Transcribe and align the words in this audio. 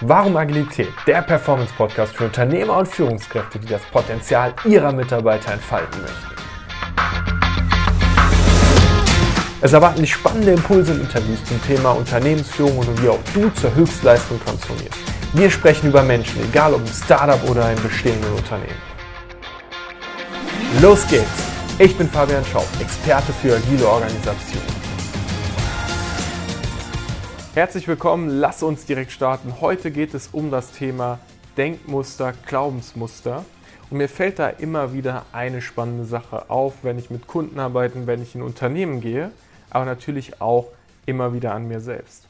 Warum 0.00 0.36
Agilität? 0.36 0.92
Der 1.06 1.22
Performance-Podcast 1.22 2.16
für 2.16 2.24
Unternehmer 2.24 2.78
und 2.78 2.88
Führungskräfte, 2.88 3.60
die 3.60 3.68
das 3.68 3.82
Potenzial 3.92 4.52
ihrer 4.64 4.90
Mitarbeiter 4.90 5.52
entfalten 5.52 6.02
möchten. 6.02 6.34
Es 9.60 9.72
erwarten 9.72 10.00
dich 10.00 10.12
spannende 10.12 10.50
Impulse 10.50 10.92
und 10.92 11.02
Interviews 11.02 11.44
zum 11.44 11.62
Thema 11.62 11.92
Unternehmensführung 11.92 12.76
und 12.76 13.02
wie 13.02 13.08
auch 13.08 13.20
du 13.34 13.48
zur 13.50 13.72
Höchstleistung 13.74 14.40
transformierst. 14.44 14.98
Wir 15.32 15.48
sprechen 15.48 15.88
über 15.90 16.02
Menschen, 16.02 16.42
egal 16.42 16.74
ob 16.74 16.80
im 16.80 16.92
Startup 16.92 17.48
oder 17.48 17.70
im 17.70 17.80
bestehenden 17.80 18.32
Unternehmen. 18.32 18.82
Los 20.82 21.06
geht's! 21.06 21.24
Ich 21.78 21.96
bin 21.96 22.08
Fabian 22.08 22.44
Schaub, 22.44 22.66
Experte 22.80 23.32
für 23.32 23.56
agile 23.56 23.86
Organisation. 23.86 24.83
Herzlich 27.54 27.86
willkommen, 27.86 28.28
lass 28.30 28.64
uns 28.64 28.84
direkt 28.84 29.12
starten. 29.12 29.60
Heute 29.60 29.92
geht 29.92 30.12
es 30.12 30.26
um 30.32 30.50
das 30.50 30.72
Thema 30.72 31.20
Denkmuster, 31.56 32.34
Glaubensmuster. 32.48 33.44
Und 33.90 33.98
mir 33.98 34.08
fällt 34.08 34.40
da 34.40 34.48
immer 34.48 34.92
wieder 34.92 35.24
eine 35.30 35.62
spannende 35.62 36.04
Sache 36.04 36.50
auf, 36.50 36.82
wenn 36.82 36.98
ich 36.98 37.10
mit 37.10 37.28
Kunden 37.28 37.60
arbeite, 37.60 38.08
wenn 38.08 38.20
ich 38.20 38.34
in 38.34 38.42
Unternehmen 38.42 39.00
gehe, 39.00 39.30
aber 39.70 39.84
natürlich 39.84 40.40
auch 40.40 40.66
immer 41.06 41.32
wieder 41.32 41.54
an 41.54 41.68
mir 41.68 41.78
selbst. 41.78 42.26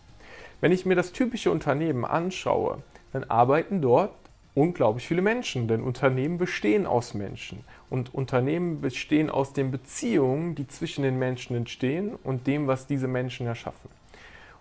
Wenn 0.60 0.72
ich 0.72 0.84
mir 0.84 0.94
das 0.94 1.12
typische 1.12 1.50
Unternehmen 1.50 2.04
anschaue, 2.04 2.82
dann 3.14 3.24
arbeiten 3.24 3.80
dort 3.80 4.12
unglaublich 4.54 5.08
viele 5.08 5.22
Menschen, 5.22 5.68
denn 5.68 5.80
Unternehmen 5.80 6.36
bestehen 6.36 6.84
aus 6.84 7.14
Menschen 7.14 7.64
und 7.88 8.12
Unternehmen 8.12 8.82
bestehen 8.82 9.30
aus 9.30 9.54
den 9.54 9.70
Beziehungen, 9.70 10.54
die 10.54 10.68
zwischen 10.68 11.02
den 11.02 11.18
Menschen 11.18 11.56
entstehen 11.56 12.14
und 12.24 12.46
dem, 12.46 12.66
was 12.66 12.86
diese 12.86 13.08
Menschen 13.08 13.46
erschaffen. 13.46 13.88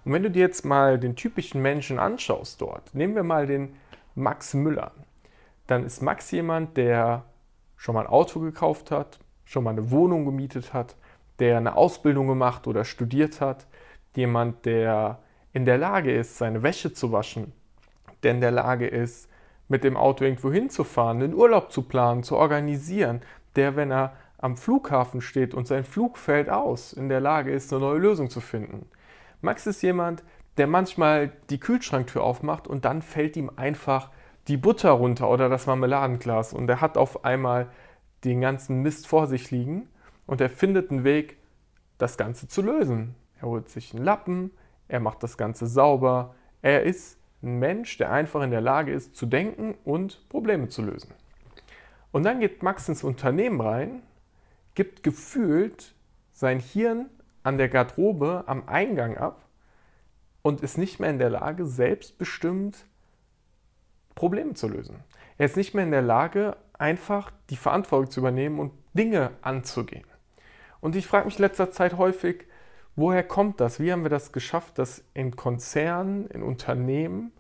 Und 0.05 0.13
wenn 0.13 0.23
du 0.23 0.31
dir 0.31 0.41
jetzt 0.41 0.65
mal 0.65 0.99
den 0.99 1.15
typischen 1.15 1.61
Menschen 1.61 1.99
anschaust 1.99 2.61
dort, 2.61 2.93
nehmen 2.93 3.15
wir 3.15 3.23
mal 3.23 3.47
den 3.47 3.75
Max 4.15 4.53
Müller, 4.53 4.91
dann 5.67 5.85
ist 5.85 6.01
Max 6.01 6.29
jemand, 6.31 6.77
der 6.77 7.23
schon 7.77 7.95
mal 7.95 8.01
ein 8.01 8.11
Auto 8.11 8.39
gekauft 8.39 8.91
hat, 8.91 9.19
schon 9.45 9.63
mal 9.63 9.71
eine 9.71 9.91
Wohnung 9.91 10.25
gemietet 10.25 10.73
hat, 10.73 10.95
der 11.39 11.57
eine 11.57 11.75
Ausbildung 11.75 12.27
gemacht 12.27 12.67
oder 12.67 12.85
studiert 12.85 13.41
hat, 13.41 13.65
jemand, 14.15 14.65
der 14.65 15.19
in 15.53 15.65
der 15.65 15.77
Lage 15.77 16.13
ist, 16.13 16.37
seine 16.37 16.63
Wäsche 16.63 16.93
zu 16.93 17.11
waschen, 17.11 17.53
der 18.23 18.31
in 18.31 18.41
der 18.41 18.51
Lage 18.51 18.87
ist, 18.87 19.29
mit 19.67 19.83
dem 19.83 19.97
Auto 19.97 20.23
irgendwo 20.25 20.51
hinzufahren, 20.51 21.19
den 21.19 21.33
Urlaub 21.33 21.71
zu 21.71 21.83
planen, 21.83 22.23
zu 22.23 22.35
organisieren, 22.35 23.21
der, 23.55 23.75
wenn 23.75 23.91
er 23.91 24.13
am 24.37 24.57
Flughafen 24.57 25.21
steht 25.21 25.53
und 25.53 25.67
sein 25.67 25.85
Flug 25.85 26.17
fällt 26.17 26.49
aus, 26.49 26.93
in 26.93 27.07
der 27.07 27.21
Lage 27.21 27.51
ist, 27.51 27.71
eine 27.71 27.81
neue 27.81 27.99
Lösung 27.99 28.29
zu 28.29 28.41
finden. 28.41 28.87
Max 29.43 29.67
ist 29.67 29.81
jemand, 29.81 30.23
der 30.57 30.67
manchmal 30.67 31.33
die 31.49 31.59
Kühlschranktür 31.59 32.23
aufmacht 32.23 32.65
und 32.67 32.85
dann 32.85 33.01
fällt 33.01 33.35
ihm 33.35 33.51
einfach 33.55 34.09
die 34.47 34.55
Butter 34.55 34.91
runter 34.91 35.29
oder 35.29 35.49
das 35.49 35.67
Marmeladenglas 35.67 36.53
und 36.53 36.69
er 36.69 36.79
hat 36.79 36.97
auf 36.97 37.25
einmal 37.25 37.67
den 38.23 38.39
ganzen 38.39 38.81
Mist 38.81 39.05
vor 39.05 39.27
sich 39.27 39.51
liegen 39.51 39.89
und 40.25 40.39
er 40.39 40.49
findet 40.49 40.91
einen 40.91 41.03
Weg, 41.03 41.37
das 41.97 42.17
Ganze 42.17 42.47
zu 42.47 42.61
lösen. 42.61 43.15
Er 43.41 43.49
holt 43.49 43.67
sich 43.67 43.93
einen 43.93 44.05
Lappen, 44.05 44.51
er 44.87 45.01
macht 45.01 45.23
das 45.23 45.37
Ganze 45.37 45.67
sauber. 45.67 46.35
Er 46.61 46.83
ist 46.83 47.17
ein 47.41 47.59
Mensch, 47.59 47.97
der 47.97 48.11
einfach 48.11 48.41
in 48.43 48.51
der 48.51 48.61
Lage 48.61 48.93
ist 48.93 49.15
zu 49.15 49.25
denken 49.25 49.75
und 49.83 50.27
Probleme 50.29 50.69
zu 50.69 50.81
lösen. 50.81 51.13
Und 52.13 52.23
dann 52.23 52.39
geht 52.39 52.63
Max 52.63 52.87
ins 52.87 53.03
Unternehmen 53.03 53.59
rein, 53.59 54.03
gibt 54.73 55.03
gefühlt 55.03 55.93
sein 56.31 56.59
Hirn 56.59 57.09
an 57.43 57.57
der 57.57 57.69
Garderobe 57.69 58.43
am 58.47 58.67
Eingang 58.67 59.17
ab 59.17 59.45
und 60.41 60.61
ist 60.61 60.77
nicht 60.77 60.99
mehr 60.99 61.09
in 61.09 61.19
der 61.19 61.29
Lage, 61.29 61.65
selbstbestimmt 61.65 62.85
Probleme 64.15 64.53
zu 64.53 64.67
lösen. 64.67 64.97
Er 65.37 65.45
ist 65.45 65.57
nicht 65.57 65.73
mehr 65.73 65.83
in 65.83 65.91
der 65.91 66.01
Lage, 66.01 66.57
einfach 66.77 67.31
die 67.49 67.55
Verantwortung 67.55 68.11
zu 68.11 68.19
übernehmen 68.19 68.59
und 68.59 68.71
Dinge 68.93 69.31
anzugehen. 69.41 70.05
Und 70.81 70.95
ich 70.95 71.07
frage 71.07 71.25
mich 71.25 71.39
letzter 71.39 71.71
Zeit 71.71 71.97
häufig, 71.97 72.45
woher 72.95 73.23
kommt 73.23 73.59
das? 73.59 73.79
Wie 73.79 73.91
haben 73.91 74.03
wir 74.03 74.09
das 74.09 74.31
geschafft, 74.31 74.77
dass 74.77 75.03
in 75.13 75.35
Konzernen, 75.35 76.27
in 76.27 76.43
Unternehmen 76.43 77.31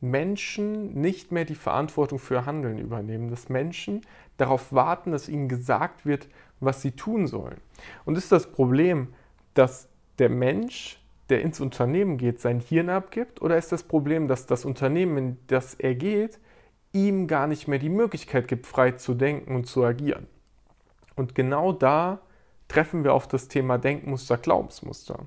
Menschen 0.00 1.00
nicht 1.00 1.32
mehr 1.32 1.44
die 1.44 1.54
Verantwortung 1.54 2.18
für 2.18 2.46
Handeln 2.46 2.78
übernehmen, 2.78 3.30
dass 3.30 3.48
Menschen 3.48 4.02
darauf 4.36 4.72
warten, 4.72 5.12
dass 5.12 5.28
ihnen 5.28 5.48
gesagt 5.48 6.06
wird, 6.06 6.28
was 6.60 6.82
sie 6.82 6.92
tun 6.92 7.26
sollen. 7.26 7.60
Und 8.04 8.16
ist 8.16 8.30
das 8.30 8.52
Problem, 8.52 9.14
dass 9.54 9.88
der 10.18 10.28
Mensch, 10.28 11.00
der 11.28 11.40
ins 11.42 11.60
Unternehmen 11.60 12.18
geht, 12.18 12.40
sein 12.40 12.60
Hirn 12.60 12.90
abgibt? 12.90 13.40
Oder 13.42 13.56
ist 13.56 13.72
das 13.72 13.82
Problem, 13.82 14.28
dass 14.28 14.46
das 14.46 14.64
Unternehmen, 14.64 15.16
in 15.16 15.38
das 15.46 15.74
er 15.74 15.94
geht, 15.94 16.38
ihm 16.92 17.26
gar 17.26 17.46
nicht 17.46 17.66
mehr 17.66 17.78
die 17.78 17.88
Möglichkeit 17.88 18.46
gibt, 18.48 18.66
frei 18.66 18.92
zu 18.92 19.14
denken 19.14 19.54
und 19.54 19.66
zu 19.66 19.84
agieren? 19.84 20.26
Und 21.16 21.34
genau 21.34 21.72
da 21.72 22.20
treffen 22.68 23.04
wir 23.04 23.14
auf 23.14 23.28
das 23.28 23.48
Thema 23.48 23.78
Denkmuster, 23.78 24.36
Glaubensmuster. 24.36 25.26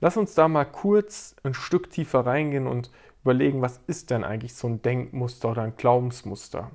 Lass 0.00 0.16
uns 0.16 0.34
da 0.34 0.48
mal 0.48 0.64
kurz 0.64 1.36
ein 1.42 1.54
Stück 1.54 1.90
tiefer 1.90 2.20
reingehen 2.20 2.66
und 2.66 2.90
überlegen, 3.22 3.60
was 3.60 3.80
ist 3.86 4.10
denn 4.10 4.24
eigentlich 4.24 4.54
so 4.54 4.66
ein 4.68 4.80
Denkmuster 4.80 5.50
oder 5.50 5.62
ein 5.62 5.76
Glaubensmuster? 5.76 6.70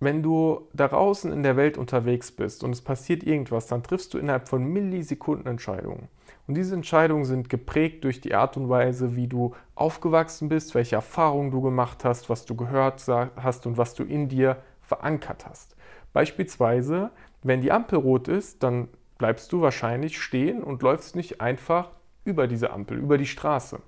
Wenn 0.00 0.22
du 0.22 0.68
da 0.72 0.86
draußen 0.86 1.32
in 1.32 1.42
der 1.42 1.56
Welt 1.56 1.76
unterwegs 1.76 2.30
bist 2.30 2.62
und 2.62 2.70
es 2.70 2.82
passiert 2.82 3.24
irgendwas, 3.24 3.66
dann 3.66 3.82
triffst 3.82 4.14
du 4.14 4.18
innerhalb 4.18 4.48
von 4.48 4.62
Millisekunden 4.62 5.46
Entscheidungen. 5.46 6.08
Und 6.46 6.56
diese 6.56 6.76
Entscheidungen 6.76 7.24
sind 7.24 7.50
geprägt 7.50 8.04
durch 8.04 8.20
die 8.20 8.34
Art 8.34 8.56
und 8.56 8.68
Weise, 8.68 9.16
wie 9.16 9.26
du 9.26 9.54
aufgewachsen 9.74 10.48
bist, 10.48 10.74
welche 10.74 10.96
Erfahrungen 10.96 11.50
du 11.50 11.60
gemacht 11.60 12.04
hast, 12.04 12.30
was 12.30 12.44
du 12.46 12.54
gehört 12.54 13.04
hast 13.08 13.66
und 13.66 13.76
was 13.76 13.94
du 13.94 14.04
in 14.04 14.28
dir 14.28 14.58
verankert 14.82 15.46
hast. 15.46 15.76
Beispielsweise, 16.12 17.10
wenn 17.42 17.60
die 17.60 17.72
Ampel 17.72 17.98
rot 17.98 18.28
ist, 18.28 18.62
dann 18.62 18.88
bleibst 19.18 19.52
du 19.52 19.60
wahrscheinlich 19.60 20.20
stehen 20.20 20.62
und 20.62 20.82
läufst 20.82 21.16
nicht 21.16 21.40
einfach 21.40 21.90
über 22.24 22.46
diese 22.46 22.70
Ampel, 22.70 22.98
über 22.98 23.18
die 23.18 23.26
Straße. 23.26 23.80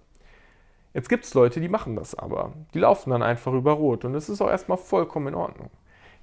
Jetzt 0.92 1.09
gibt 1.09 1.25
es 1.25 1.34
Leute, 1.34 1.60
die 1.60 1.69
machen 1.69 1.94
das 1.94 2.16
aber. 2.16 2.53
Die 2.75 2.81
laufen 2.81 3.10
dann 3.10 3.22
einfach 3.22 3.53
über 3.53 3.72
Rot 3.72 4.04
und 4.04 4.12
das 4.12 4.28
ist 4.28 4.41
auch 4.41 4.50
erstmal 4.50 4.78
vollkommen 4.78 5.28
in 5.28 5.34
Ordnung. 5.34 5.71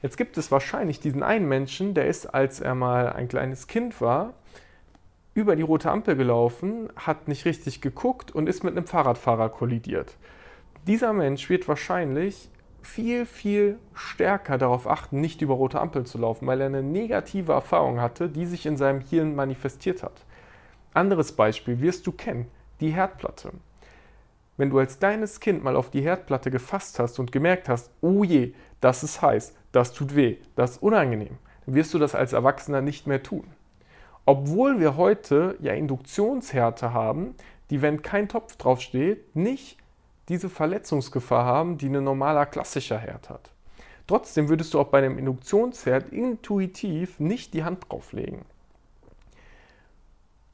Jetzt 0.02 0.18
gibt 0.18 0.38
es 0.38 0.52
wahrscheinlich 0.52 1.00
diesen 1.00 1.24
einen 1.24 1.48
Menschen, 1.48 1.94
der 1.94 2.08
ist, 2.08 2.28
als 2.28 2.60
er 2.60 2.76
mal 2.76 3.10
ein 3.14 3.28
kleines 3.28 3.68
Kind 3.68 4.00
war, 4.00 4.34
über 5.34 5.56
die 5.56 5.64
rote 5.64 5.92
Ampel 5.92 6.16
gelaufen, 6.16 6.90
hat 6.96 7.28
nicht 7.28 7.46
richtig 7.46 7.82
geguckt 7.82 8.32
und 8.32 8.48
ist 8.48 8.64
mit 8.64 8.76
einem 8.76 8.88
Fahrradfahrer 8.88 9.50
kollidiert. 9.50 10.16
Dieser 10.86 11.14
Mensch 11.14 11.50
wird 11.50 11.68
wahrscheinlich 11.68 12.50
viel, 12.82 13.26
viel 13.26 13.78
stärker 13.94 14.58
darauf 14.58 14.88
achten, 14.88 15.20
nicht 15.20 15.42
über 15.42 15.56
rote 15.56 15.80
Ampeln 15.80 16.06
zu 16.06 16.18
laufen, 16.18 16.48
weil 16.48 16.62
er 16.62 16.68
eine 16.68 16.84
negative 16.84 17.52
Erfahrung 17.52 18.00
hatte, 18.00 18.30
die 18.30 18.46
sich 18.46 18.66
in 18.66 18.78
seinem 18.78 19.02
Hirn 19.02 19.36
manifestiert 19.36 20.04
hat. 20.04 20.24
Anderes 20.94 21.34
Beispiel 21.34 21.82
wirst 21.82 22.08
du 22.08 22.12
kennen, 22.12 22.48
die 22.80 22.92
Herdplatte. 22.92 23.52
Wenn 24.58 24.72
du 24.72 24.80
als 24.80 25.00
kleines 25.00 25.40
Kind 25.40 25.64
mal 25.64 25.76
auf 25.76 25.92
die 25.92 26.02
Herdplatte 26.02 26.50
gefasst 26.50 27.00
hast 27.00 27.20
und 27.20 27.32
gemerkt 27.32 27.70
hast, 27.70 27.92
oh 28.02 28.24
je, 28.24 28.54
das 28.82 29.04
ist 29.04 29.22
heiß, 29.22 29.54
das 29.72 29.94
tut 29.94 30.16
weh, 30.16 30.38
das 30.56 30.72
ist 30.72 30.84
unangenehm, 30.84 31.38
dann 31.66 31.76
wirst 31.76 31.94
du 31.94 32.00
das 32.00 32.16
als 32.16 32.34
Erwachsener 32.34 32.82
nicht 32.82 33.06
mehr 33.06 33.22
tun. 33.22 33.46
Obwohl 34.26 34.80
wir 34.80 34.98
heute 34.98 35.56
ja 35.62 35.74
Induktionshärte 35.74 36.92
haben, 36.92 37.36
die, 37.70 37.82
wenn 37.82 38.02
kein 38.02 38.28
Topf 38.28 38.58
draufsteht, 38.58 39.36
nicht 39.36 39.78
diese 40.28 40.50
Verletzungsgefahr 40.50 41.46
haben, 41.46 41.78
die 41.78 41.88
ein 41.88 42.04
normaler 42.04 42.46
klassischer 42.46 42.98
Herd 42.98 43.30
hat. 43.30 43.52
Trotzdem 44.08 44.50
würdest 44.50 44.74
du 44.74 44.80
auch 44.80 44.88
bei 44.88 45.00
einem 45.00 45.18
Induktionsherd 45.18 46.10
intuitiv 46.12 47.20
nicht 47.20 47.54
die 47.54 47.64
Hand 47.64 47.86
drauflegen. 47.90 48.42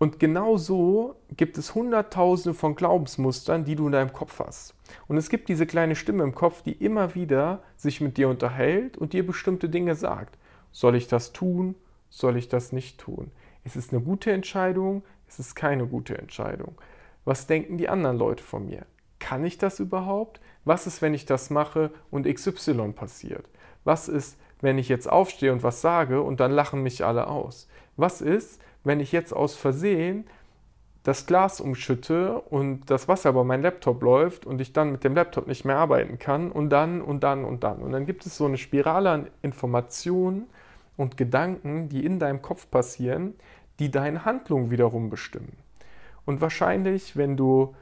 Und 0.03 0.19
genau 0.19 0.57
so 0.57 1.15
gibt 1.37 1.57
es 1.57 1.75
Hunderttausende 1.75 2.53
von 2.59 2.75
Glaubensmustern, 2.75 3.63
die 3.63 3.75
du 3.75 3.85
in 3.85 3.93
deinem 3.93 4.11
Kopf 4.11 4.37
hast. 4.39 4.75
Und 5.07 5.15
es 5.15 5.29
gibt 5.29 5.47
diese 5.47 5.65
kleine 5.65 5.95
Stimme 5.95 6.23
im 6.23 6.35
Kopf, 6.35 6.61
die 6.61 6.73
immer 6.73 7.15
wieder 7.15 7.63
sich 7.77 8.01
mit 8.01 8.17
dir 8.17 8.27
unterhält 8.27 8.97
und 8.97 9.13
dir 9.13 9.25
bestimmte 9.25 9.69
Dinge 9.69 9.95
sagt. 9.95 10.37
Soll 10.73 10.97
ich 10.97 11.07
das 11.07 11.31
tun? 11.31 11.75
Soll 12.09 12.35
ich 12.35 12.49
das 12.49 12.73
nicht 12.73 12.99
tun? 12.99 13.31
Ist 13.63 13.77
es 13.77 13.93
eine 13.93 14.01
gute 14.01 14.33
Entscheidung? 14.33 15.03
Ist 15.29 15.39
es 15.39 15.55
keine 15.55 15.87
gute 15.87 16.17
Entscheidung? 16.17 16.75
Was 17.23 17.47
denken 17.47 17.77
die 17.77 17.87
anderen 17.87 18.17
Leute 18.17 18.43
von 18.43 18.65
mir? 18.65 18.85
Kann 19.19 19.45
ich 19.45 19.57
das 19.57 19.79
überhaupt? 19.79 20.41
Was 20.65 20.85
ist, 20.85 21.01
wenn 21.01 21.13
ich 21.13 21.25
das 21.25 21.49
mache 21.49 21.91
und 22.11 22.27
XY 22.27 22.91
passiert? 22.91 23.49
Was 23.85 24.09
ist, 24.09 24.37
wenn 24.59 24.77
ich 24.77 24.89
jetzt 24.89 25.09
aufstehe 25.09 25.53
und 25.53 25.63
was 25.63 25.79
sage 25.79 26.21
und 26.21 26.41
dann 26.41 26.51
lachen 26.51 26.83
mich 26.83 27.05
alle 27.05 27.27
aus? 27.27 27.69
Was 27.95 28.19
ist, 28.19 28.59
wenn 28.83 28.99
ich 28.99 29.11
jetzt 29.11 29.33
aus 29.33 29.55
Versehen 29.55 30.25
das 31.03 31.25
Glas 31.25 31.59
umschütte 31.59 32.39
und 32.39 32.89
das 32.89 33.07
Wasser 33.07 33.33
bei 33.33 33.43
meinem 33.43 33.63
Laptop 33.63 34.01
läuft 34.01 34.45
und 34.45 34.61
ich 34.61 34.71
dann 34.71 34.93
mit 34.93 35.03
dem 35.03 35.15
Laptop 35.15 35.47
nicht 35.47 35.65
mehr 35.65 35.77
arbeiten 35.77 36.17
kann 36.17 36.49
und 36.51 36.69
dann 36.69 37.01
und 37.01 37.23
dann 37.23 37.43
und 37.43 37.63
dann. 37.63 37.79
Und 37.79 37.91
dann 37.91 38.05
gibt 38.05 38.25
es 38.25 38.37
so 38.37 38.45
eine 38.45 38.57
Spirale 38.57 39.09
an 39.09 39.27
Informationen 39.41 40.47
und 40.95 41.17
Gedanken, 41.17 41.89
die 41.89 42.05
in 42.05 42.19
deinem 42.19 42.41
Kopf 42.41 42.71
passieren, 42.71 43.35
die 43.79 43.91
deine 43.91 44.23
Handlung 44.23 44.71
wiederum 44.71 45.09
bestimmen. 45.09 45.57
Und 46.25 46.39
wahrscheinlich, 46.39 47.17
wenn 47.17 47.35
du 47.35 47.75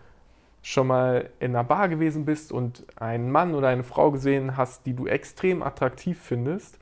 schon 0.63 0.87
mal 0.87 1.29
in 1.39 1.55
einer 1.55 1.63
Bar 1.63 1.89
gewesen 1.89 2.25
bist 2.25 2.51
und 2.51 2.85
einen 2.95 3.31
Mann 3.31 3.53
oder 3.53 3.67
eine 3.67 3.83
Frau 3.83 4.11
gesehen 4.11 4.57
hast, 4.57 4.85
die 4.85 4.93
du 4.93 5.05
extrem 5.05 5.61
attraktiv 5.61 6.19
findest, 6.19 6.79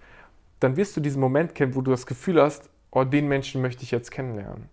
dann 0.60 0.77
wirst 0.77 0.95
du 0.95 1.01
diesen 1.01 1.22
Moment 1.22 1.56
kennen, 1.56 1.75
wo 1.75 1.81
du 1.81 1.92
das 1.92 2.06
Gefühl 2.06 2.42
hast, 2.42 2.69
oh, 2.91 3.03
den 3.03 3.27
Menschen 3.27 3.62
möchte 3.62 3.83
ich 3.83 3.91
jetzt 3.91 4.12
kennenlernen. 4.12 4.69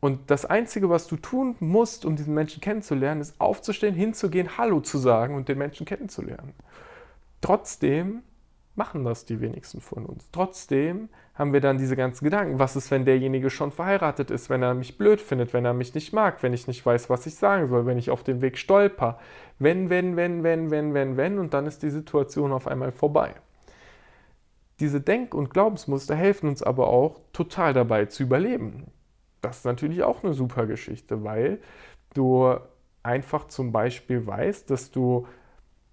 Und 0.00 0.30
das 0.30 0.44
Einzige, 0.44 0.90
was 0.90 1.06
du 1.06 1.16
tun 1.16 1.56
musst, 1.58 2.04
um 2.04 2.16
diesen 2.16 2.34
Menschen 2.34 2.60
kennenzulernen, 2.60 3.20
ist 3.20 3.40
aufzustehen, 3.40 3.94
hinzugehen, 3.94 4.58
Hallo 4.58 4.80
zu 4.80 4.98
sagen 4.98 5.34
und 5.34 5.48
den 5.48 5.58
Menschen 5.58 5.86
kennenzulernen. 5.86 6.52
Trotzdem 7.40 8.22
machen 8.76 9.04
das 9.04 9.24
die 9.24 9.40
wenigsten 9.40 9.80
von 9.80 10.04
uns. 10.04 10.28
Trotzdem 10.30 11.08
haben 11.34 11.52
wir 11.52 11.60
dann 11.60 11.78
diese 11.78 11.96
ganzen 11.96 12.24
Gedanken. 12.24 12.58
Was 12.58 12.76
ist, 12.76 12.90
wenn 12.90 13.04
derjenige 13.04 13.50
schon 13.50 13.72
verheiratet 13.72 14.30
ist, 14.30 14.48
wenn 14.50 14.62
er 14.62 14.74
mich 14.74 14.98
blöd 14.98 15.20
findet, 15.20 15.52
wenn 15.52 15.64
er 15.64 15.74
mich 15.74 15.94
nicht 15.94 16.12
mag, 16.12 16.42
wenn 16.42 16.52
ich 16.52 16.66
nicht 16.66 16.84
weiß, 16.84 17.10
was 17.10 17.26
ich 17.26 17.34
sagen 17.34 17.68
soll, 17.68 17.86
wenn 17.86 17.98
ich 17.98 18.10
auf 18.10 18.22
dem 18.22 18.42
Weg 18.42 18.58
stolper. 18.58 19.18
Wenn, 19.58 19.90
wenn, 19.90 20.16
wenn, 20.16 20.42
wenn, 20.42 20.70
wenn, 20.70 20.94
wenn, 20.94 21.16
wenn 21.16 21.38
und 21.38 21.54
dann 21.54 21.66
ist 21.66 21.82
die 21.82 21.90
Situation 21.90 22.52
auf 22.52 22.66
einmal 22.66 22.92
vorbei. 22.92 23.34
Diese 24.80 25.00
Denk- 25.00 25.34
und 25.34 25.50
Glaubensmuster 25.50 26.14
helfen 26.14 26.48
uns 26.48 26.62
aber 26.62 26.88
auch 26.88 27.20
total 27.32 27.72
dabei 27.72 28.06
zu 28.06 28.22
überleben. 28.22 28.90
Das 29.40 29.58
ist 29.58 29.64
natürlich 29.64 30.02
auch 30.02 30.22
eine 30.22 30.34
super 30.34 30.66
Geschichte, 30.66 31.24
weil 31.24 31.60
du 32.14 32.56
einfach 33.02 33.46
zum 33.46 33.72
Beispiel 33.72 34.26
weißt, 34.26 34.68
dass 34.70 34.90
du 34.90 35.26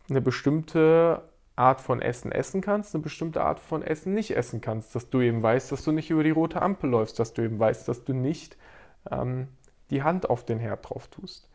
eine 0.09 0.21
bestimmte 0.21 1.21
Art 1.55 1.81
von 1.81 2.01
Essen 2.01 2.31
essen 2.31 2.61
kannst, 2.61 2.95
eine 2.95 3.03
bestimmte 3.03 3.43
Art 3.43 3.59
von 3.59 3.83
Essen 3.83 4.13
nicht 4.13 4.35
essen 4.35 4.59
kannst, 4.59 4.95
dass 4.95 5.09
du 5.09 5.21
eben 5.21 5.43
weißt, 5.43 5.71
dass 5.71 5.83
du 5.83 5.91
nicht 5.91 6.09
über 6.09 6.23
die 6.23 6.31
rote 6.31 6.61
Ampel 6.61 6.89
läufst, 6.89 7.19
dass 7.19 7.33
du 7.33 7.43
eben 7.43 7.59
weißt, 7.59 7.87
dass 7.87 8.03
du 8.03 8.13
nicht 8.13 8.57
ähm, 9.11 9.47
die 9.91 10.01
Hand 10.01 10.29
auf 10.29 10.43
den 10.45 10.59
Herd 10.59 10.89
drauf 10.89 11.07
tust. 11.07 11.49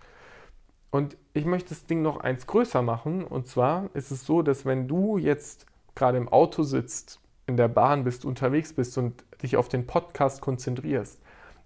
Und 0.90 1.16
ich 1.34 1.44
möchte 1.44 1.70
das 1.70 1.86
Ding 1.86 2.00
noch 2.02 2.19
eins 2.19 2.46
größer 2.46 2.80
machen. 2.80 3.25
Und 3.25 3.46
zwar 3.48 3.90
ist 3.94 4.10
es 4.10 4.25
so, 4.25 4.42
dass 4.42 4.64
wenn 4.64 4.88
du 4.88 5.19
jetzt 5.19 5.66
gerade 5.98 6.18
im 6.18 6.28
Auto 6.28 6.62
sitzt, 6.62 7.20
in 7.46 7.56
der 7.56 7.68
Bahn 7.68 8.04
bist, 8.04 8.24
unterwegs 8.24 8.72
bist 8.72 8.96
und 8.96 9.24
dich 9.42 9.56
auf 9.56 9.68
den 9.68 9.86
Podcast 9.86 10.40
konzentrierst, 10.40 11.20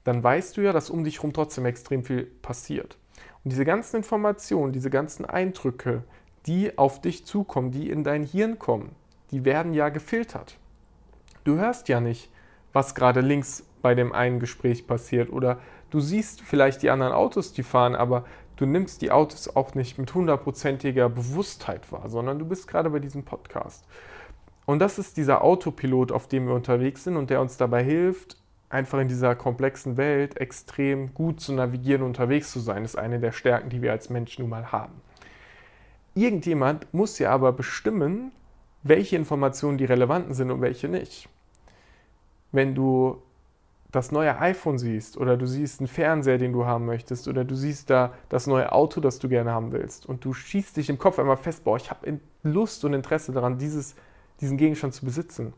dann 0.05 0.23
weißt 0.23 0.57
du 0.57 0.63
ja, 0.63 0.73
dass 0.73 0.91
um 0.91 1.05
dich 1.05 1.19
herum 1.19 1.33
trotzdem 1.33 1.67
extrem 1.67 2.05
viel 2.05 2.25
passiert. 2.25 2.99
Und 3.45 3.53
diese 3.53 3.65
ganzen 3.65 3.97
Informationen, 3.97 4.73
diese 4.73 4.91
ganzen 4.91 5.25
Eindrücke, 5.25 6.05
die 6.47 6.77
auf 6.79 7.01
dich 7.01 7.27
zukommen, 7.27 7.71
die 7.71 7.91
in 7.91 8.05
dein 8.05 8.25
Hirn 8.25 8.59
kommen, 8.59 8.95
die 9.31 9.45
werden 9.45 9.75
ja 9.75 9.89
gefiltert. 9.89 10.57
Du 11.45 11.57
hörst 11.57 11.89
ja 11.89 12.01
nicht, 12.01 12.31
was 12.73 12.95
gerade 12.95 13.21
links 13.21 13.65
bei 13.81 13.95
dem 13.95 14.13
einen 14.13 14.39
Gespräch 14.39 14.87
passiert 14.87 15.31
oder 15.31 15.59
du 15.91 16.01
siehst 16.01 16.41
vielleicht 16.41 16.83
die 16.83 16.91
anderen 16.91 17.13
Autos, 17.13 17.53
die 17.53 17.63
fahren, 17.63 17.95
aber 17.95 18.25
du 18.57 18.67
nimmst 18.67 19.03
die 19.03 19.11
Autos 19.11 19.55
auch 19.55 19.75
nicht 19.75 19.99
mit 19.99 20.15
hundertprozentiger 20.15 21.09
Bewusstheit 21.09 21.91
wahr, 21.91 22.09
sondern 22.09 22.39
du 22.39 22.45
bist 22.45 22.69
gerade 22.69 22.91
bei 22.91 23.01
diesem 23.01 23.25
Podcast. 23.25 23.85
Und 24.65 24.79
das 24.79 24.99
ist 24.99 25.17
dieser 25.17 25.43
Autopilot, 25.43 26.13
auf 26.13 26.29
dem 26.29 26.47
wir 26.47 26.55
unterwegs 26.55 27.05
sind 27.05 27.17
und 27.17 27.31
der 27.31 27.41
uns 27.41 27.57
dabei 27.57 27.83
hilft, 27.83 28.37
einfach 28.71 29.01
in 29.01 29.09
dieser 29.09 29.35
komplexen 29.35 29.97
Welt 29.97 30.39
extrem 30.39 31.13
gut 31.15 31.41
zu 31.41 31.53
navigieren 31.53 32.03
unterwegs 32.03 32.53
zu 32.53 32.61
sein, 32.61 32.85
ist 32.85 32.97
eine 32.97 33.21
der 33.21 33.33
Stärken, 33.33 33.69
die 33.71 33.83
wir 33.83 33.93
als 33.93 34.09
Menschen 34.09 34.43
nun 34.43 34.51
mal 34.51 34.73
haben. 34.73 34.95
Irgendjemand 36.15 36.93
muss 36.93 37.19
ja 37.19 37.31
aber 37.31 37.53
bestimmen, 37.53 38.33
welche 38.83 39.17
Informationen 39.17 39.79
die 39.79 39.85
relevanten 39.85 40.35
sind 40.35 40.51
und 40.51 40.61
welche 40.61 40.89
nicht. 40.89 41.29
Wenn 42.51 42.75
du 42.75 43.23
das 43.91 44.11
neue 44.11 44.39
iPhone 44.39 44.79
siehst 44.79 45.19
oder 45.19 45.37
du 45.37 45.47
siehst 45.47 45.81
einen 45.81 45.87
Fernseher, 45.87 46.39
den 46.39 46.53
du 46.53 46.65
haben 46.65 46.87
möchtest 46.87 47.29
oder 47.29 47.45
du 47.45 47.55
siehst 47.55 47.91
da 47.91 48.15
das 48.31 48.47
neue 48.47 48.73
Auto, 48.73 49.01
das 49.01 49.19
du 49.19 49.29
gerne 49.29 49.53
haben 49.53 49.71
willst 49.73 50.07
und 50.07 50.25
du 50.25 50.33
schießt 50.33 50.77
dich 50.79 50.89
im 50.89 50.99
Kopf 50.99 51.19
einmal 51.19 51.37
fest, 51.37 51.65
boah, 51.65 51.77
ich 51.77 51.91
habe 51.91 52.19
Lust 52.43 52.85
und 52.85 52.95
Interesse 52.95 53.33
daran, 53.33 53.59
dieses, 53.59 53.95
diesen 54.43 54.59
Gegenstand 54.59 54.93
zu 54.93 55.05
besitzen, 55.05 55.55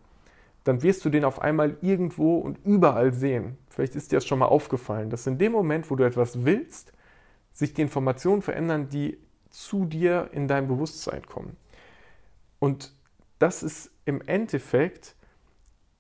dann 0.63 0.83
wirst 0.83 1.05
du 1.05 1.11
den 1.11 1.25
auf 1.25 1.43
einmal 1.43 1.77
irgendwo 1.83 2.39
und 2.39 2.59
überall 2.65 3.13
sehen. 3.13 3.59
Vielleicht 3.69 3.97
ist 3.97 4.13
dir 4.13 4.17
das 4.17 4.27
schon 4.27 4.39
mal 4.39 4.47
aufgefallen, 4.47 5.11
dass 5.11 5.27
in 5.27 5.39
dem 5.39 5.53
Moment, 5.53 5.91
wo 5.91 5.97
du 5.97 6.05
etwas 6.05 6.45
willst, 6.45 6.93
sich 7.53 7.75
die 7.75 7.83
Informationen 7.83 8.43
verändern, 8.43 8.89
die 8.89 9.19
zu 9.51 9.85
dir 9.85 10.31
in 10.33 10.49
dein 10.49 10.67
Bewusstsein 10.67 11.25
kommen. 11.27 11.57
Und 12.59 12.93
das 13.39 13.63
ist 13.63 13.91
im 14.05 14.21
Endeffekt, 14.23 15.17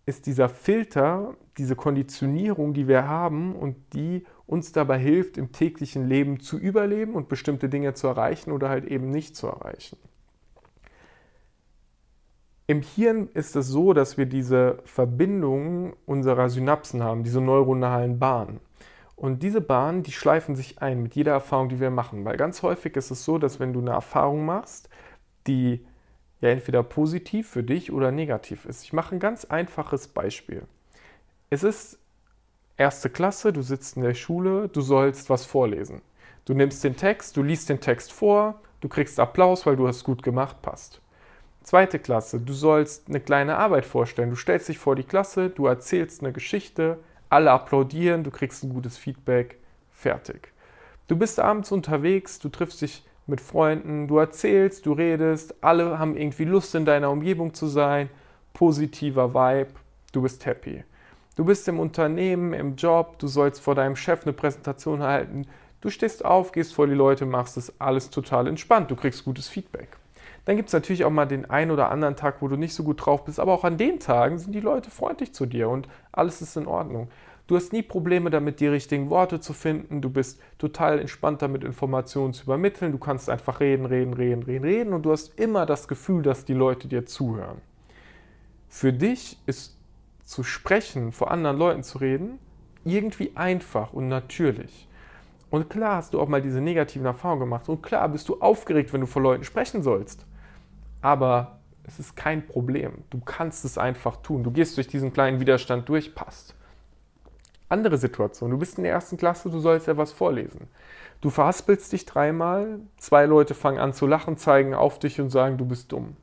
ist 0.06 0.26
dieser 0.26 0.48
Filter, 0.48 1.36
diese 1.56 1.76
Konditionierung, 1.76 2.74
die 2.74 2.88
wir 2.88 3.06
haben 3.06 3.54
und 3.54 3.76
die 3.94 4.24
uns 4.46 4.72
dabei 4.72 4.98
hilft, 4.98 5.38
im 5.38 5.52
täglichen 5.52 6.08
Leben 6.08 6.40
zu 6.40 6.58
überleben 6.58 7.14
und 7.14 7.28
bestimmte 7.28 7.68
Dinge 7.68 7.94
zu 7.94 8.06
erreichen 8.08 8.50
oder 8.50 8.68
halt 8.68 8.84
eben 8.86 9.10
nicht 9.10 9.36
zu 9.36 9.46
erreichen. 9.46 9.98
Im 12.66 12.80
Hirn 12.80 13.28
ist 13.34 13.56
es 13.56 13.68
so, 13.68 13.92
dass 13.92 14.16
wir 14.16 14.24
diese 14.24 14.78
Verbindungen 14.84 15.92
unserer 16.06 16.48
Synapsen 16.48 17.02
haben, 17.02 17.22
diese 17.22 17.42
neuronalen 17.42 18.18
Bahnen. 18.18 18.60
Und 19.16 19.42
diese 19.42 19.60
Bahnen, 19.60 20.02
die 20.02 20.12
schleifen 20.12 20.56
sich 20.56 20.80
ein 20.80 21.02
mit 21.02 21.14
jeder 21.14 21.32
Erfahrung, 21.32 21.68
die 21.68 21.78
wir 21.78 21.90
machen. 21.90 22.24
Weil 22.24 22.36
ganz 22.36 22.62
häufig 22.62 22.96
ist 22.96 23.10
es 23.10 23.24
so, 23.24 23.38
dass 23.38 23.60
wenn 23.60 23.72
du 23.72 23.80
eine 23.80 23.90
Erfahrung 23.90 24.46
machst, 24.46 24.88
die 25.46 25.84
ja 26.40 26.48
entweder 26.48 26.82
positiv 26.82 27.48
für 27.48 27.62
dich 27.62 27.92
oder 27.92 28.10
negativ 28.10 28.64
ist. 28.64 28.82
Ich 28.82 28.92
mache 28.92 29.14
ein 29.14 29.20
ganz 29.20 29.44
einfaches 29.44 30.08
Beispiel. 30.08 30.62
Es 31.50 31.62
ist 31.64 31.98
erste 32.76 33.10
Klasse, 33.10 33.52
du 33.52 33.62
sitzt 33.62 33.96
in 33.96 34.02
der 34.02 34.14
Schule, 34.14 34.68
du 34.68 34.80
sollst 34.80 35.30
was 35.30 35.44
vorlesen. 35.44 36.02
Du 36.44 36.54
nimmst 36.54 36.82
den 36.82 36.96
Text, 36.96 37.36
du 37.36 37.42
liest 37.42 37.68
den 37.68 37.80
Text 37.80 38.12
vor, 38.12 38.60
du 38.80 38.88
kriegst 38.88 39.20
Applaus, 39.20 39.64
weil 39.64 39.76
du 39.76 39.86
es 39.86 40.02
gut 40.02 40.22
gemacht 40.22 40.56
hast. 40.66 41.00
Zweite 41.64 41.98
Klasse, 41.98 42.40
du 42.40 42.52
sollst 42.52 43.08
eine 43.08 43.20
kleine 43.20 43.56
Arbeit 43.56 43.86
vorstellen. 43.86 44.28
Du 44.28 44.36
stellst 44.36 44.68
dich 44.68 44.76
vor 44.76 44.96
die 44.96 45.02
Klasse, 45.02 45.48
du 45.48 45.66
erzählst 45.66 46.20
eine 46.20 46.34
Geschichte, 46.34 46.98
alle 47.30 47.52
applaudieren, 47.52 48.22
du 48.22 48.30
kriegst 48.30 48.62
ein 48.62 48.74
gutes 48.74 48.98
Feedback, 48.98 49.58
fertig. 49.90 50.52
Du 51.08 51.16
bist 51.16 51.40
abends 51.40 51.72
unterwegs, 51.72 52.38
du 52.38 52.50
triffst 52.50 52.82
dich 52.82 53.02
mit 53.26 53.40
Freunden, 53.40 54.08
du 54.08 54.18
erzählst, 54.18 54.84
du 54.84 54.92
redest, 54.92 55.54
alle 55.62 55.98
haben 55.98 56.18
irgendwie 56.18 56.44
Lust 56.44 56.74
in 56.74 56.84
deiner 56.84 57.10
Umgebung 57.10 57.54
zu 57.54 57.66
sein, 57.66 58.10
positiver 58.52 59.32
Vibe, 59.32 59.72
du 60.12 60.20
bist 60.20 60.44
happy. 60.44 60.84
Du 61.34 61.46
bist 61.46 61.66
im 61.66 61.80
Unternehmen, 61.80 62.52
im 62.52 62.76
Job, 62.76 63.18
du 63.18 63.26
sollst 63.26 63.62
vor 63.62 63.74
deinem 63.74 63.96
Chef 63.96 64.24
eine 64.24 64.34
Präsentation 64.34 65.02
halten, 65.02 65.46
du 65.80 65.88
stehst 65.88 66.26
auf, 66.26 66.52
gehst 66.52 66.74
vor 66.74 66.86
die 66.86 66.92
Leute, 66.92 67.24
machst 67.24 67.56
es 67.56 67.72
alles 67.80 68.10
total 68.10 68.48
entspannt, 68.48 68.90
du 68.90 68.96
kriegst 68.96 69.24
gutes 69.24 69.48
Feedback. 69.48 69.96
Dann 70.44 70.56
gibt 70.56 70.68
es 70.68 70.72
natürlich 70.74 71.04
auch 71.04 71.10
mal 71.10 71.26
den 71.26 71.48
einen 71.48 71.70
oder 71.70 71.90
anderen 71.90 72.16
Tag, 72.16 72.36
wo 72.40 72.48
du 72.48 72.56
nicht 72.56 72.74
so 72.74 72.84
gut 72.84 73.04
drauf 73.04 73.24
bist, 73.24 73.40
aber 73.40 73.52
auch 73.52 73.64
an 73.64 73.78
den 73.78 73.98
Tagen 73.98 74.38
sind 74.38 74.54
die 74.54 74.60
Leute 74.60 74.90
freundlich 74.90 75.32
zu 75.32 75.46
dir 75.46 75.68
und 75.68 75.88
alles 76.12 76.42
ist 76.42 76.56
in 76.56 76.66
Ordnung. 76.66 77.08
Du 77.46 77.56
hast 77.56 77.72
nie 77.72 77.82
Probleme 77.82 78.30
damit, 78.30 78.60
die 78.60 78.66
richtigen 78.66 79.10
Worte 79.10 79.38
zu 79.38 79.52
finden. 79.52 80.00
Du 80.00 80.08
bist 80.08 80.40
total 80.58 80.98
entspannt 80.98 81.42
damit, 81.42 81.62
Informationen 81.62 82.32
zu 82.32 82.44
übermitteln. 82.44 82.92
Du 82.92 82.98
kannst 82.98 83.28
einfach 83.28 83.60
reden, 83.60 83.84
reden, 83.84 84.14
reden, 84.14 84.42
reden, 84.42 84.64
reden 84.64 84.92
und 84.94 85.02
du 85.02 85.12
hast 85.12 85.38
immer 85.38 85.66
das 85.66 85.86
Gefühl, 85.88 86.22
dass 86.22 86.46
die 86.46 86.54
Leute 86.54 86.88
dir 86.88 87.04
zuhören. 87.04 87.60
Für 88.68 88.92
dich 88.92 89.38
ist 89.46 89.76
zu 90.24 90.42
sprechen, 90.42 91.12
vor 91.12 91.30
anderen 91.30 91.58
Leuten 91.58 91.82
zu 91.82 91.98
reden, 91.98 92.38
irgendwie 92.84 93.32
einfach 93.34 93.92
und 93.92 94.08
natürlich. 94.08 94.88
Und 95.50 95.68
klar 95.68 95.96
hast 95.96 96.14
du 96.14 96.20
auch 96.20 96.28
mal 96.28 96.42
diese 96.42 96.60
negativen 96.60 97.06
Erfahrungen 97.06 97.40
gemacht 97.40 97.68
und 97.68 97.82
klar 97.82 98.08
bist 98.08 98.28
du 98.28 98.40
aufgeregt, 98.40 98.92
wenn 98.92 99.02
du 99.02 99.06
vor 99.06 99.22
Leuten 99.22 99.44
sprechen 99.44 99.82
sollst 99.82 100.26
aber 101.04 101.58
es 101.86 101.98
ist 101.98 102.16
kein 102.16 102.46
Problem. 102.46 103.04
Du 103.10 103.20
kannst 103.20 103.66
es 103.66 103.76
einfach 103.76 104.16
tun. 104.16 104.42
Du 104.42 104.50
gehst 104.50 104.78
durch 104.78 104.88
diesen 104.88 105.12
kleinen 105.12 105.38
Widerstand 105.38 105.86
durch, 105.86 106.14
passt. 106.14 106.54
Andere 107.68 107.98
Situation. 107.98 108.50
Du 108.50 108.56
bist 108.56 108.78
in 108.78 108.84
der 108.84 108.94
ersten 108.94 109.18
Klasse, 109.18 109.50
du 109.50 109.58
sollst 109.58 109.86
ja 109.86 109.98
was 109.98 110.12
vorlesen. 110.12 110.66
Du 111.20 111.28
verhaspelst 111.28 111.92
dich 111.92 112.06
dreimal, 112.06 112.80
zwei 112.96 113.26
Leute 113.26 113.52
fangen 113.52 113.80
an 113.80 113.92
zu 113.92 114.06
lachen, 114.06 114.38
zeigen 114.38 114.72
auf 114.72 114.98
dich 114.98 115.20
und 115.20 115.28
sagen, 115.28 115.58
du 115.58 115.66
bist 115.66 115.92
dumm. 115.92 116.16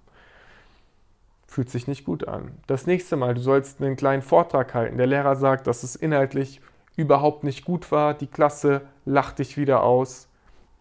Fühlt 1.46 1.70
sich 1.70 1.88
nicht 1.88 2.04
gut 2.04 2.28
an. 2.28 2.58
Das 2.66 2.88
nächste 2.88 3.18
Mal, 3.18 3.36
du 3.36 3.42
sollst 3.42 3.84
einen 3.84 3.96
kleinen 3.96 4.24
Vortrag 4.24 4.74
halten. 4.74 4.98
Der 4.98 5.06
Lehrer 5.08 5.36
sagt, 5.36 5.68
dass 5.68 5.84
es 5.84 5.96
inhaltlich 5.96 6.60
überhaupt 6.96 7.44
nicht 7.44 7.66
gut 7.66 7.92
war. 7.92 8.16
Die 8.16 8.28
Klasse 8.28 8.82
lacht 9.06 9.38
dich 9.38 9.58
wieder 9.58 9.84
aus. 9.84 10.28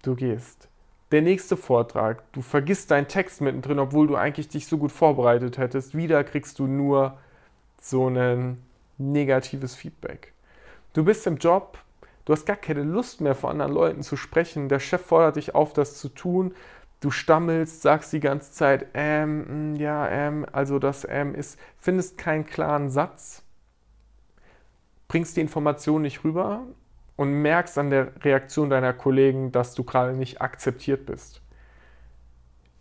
Du 0.02 0.14
gehst 0.14 0.70
der 1.11 1.23
nächste 1.23 1.57
Vortrag, 1.57 2.23
du 2.33 2.40
vergisst 2.40 2.90
deinen 2.90 3.09
Text 3.09 3.40
mittendrin, 3.40 3.79
obwohl 3.79 4.07
du 4.07 4.17
eigentlich 4.17 4.49
dich 4.49 4.67
so 4.67 4.79
gut 4.79 4.93
vorbereitet 4.93 5.59
hättest, 5.59 5.97
wieder 5.97 6.23
kriegst 6.23 6.59
du 6.59 6.67
nur 6.67 7.19
so 7.81 8.09
ein 8.09 8.59
negatives 8.99 9.75
Feedback. 9.75 10.33
Du 10.93 11.05
bist 11.05 11.26
im 11.26 11.37
Job, 11.38 11.79
du 12.25 12.33
hast 12.33 12.47
gar 12.47 12.57
keine 12.57 12.83
Lust 12.83 13.21
mehr 13.21 13.35
vor 13.35 13.50
anderen 13.50 13.73
Leuten 13.73 14.02
zu 14.02 14.17
sprechen, 14.17 14.69
der 14.69 14.81
Chef 14.81 15.05
fordert 15.05 15.37
dich 15.37 15.55
auf, 15.55 15.73
das 15.73 15.99
zu 15.99 16.09
tun, 16.09 16.55
du 17.00 17.11
stammelst, 17.11 17.83
sagst 17.83 18.12
die 18.12 18.21
ganze 18.21 18.52
Zeit, 18.52 18.87
ähm, 18.95 19.73
mm, 19.73 19.76
ja, 19.76 20.09
ähm, 20.09 20.47
also 20.52 20.79
das 20.79 21.07
ähm 21.09 21.35
ist, 21.35 21.59
findest 21.79 22.19
keinen 22.19 22.47
klaren 22.47 22.90
Satz, 22.90 23.43
bringst 25.09 25.37
die 25.37 25.40
Information 25.40 26.02
nicht 26.02 26.23
rüber 26.23 26.62
und 27.21 27.35
merkst 27.35 27.77
an 27.77 27.91
der 27.91 28.15
Reaktion 28.25 28.71
deiner 28.71 28.95
Kollegen, 28.95 29.53
dass 29.53 29.75
du 29.75 29.85
gerade 29.85 30.15
nicht 30.15 30.41
akzeptiert 30.41 31.05
bist. 31.05 31.43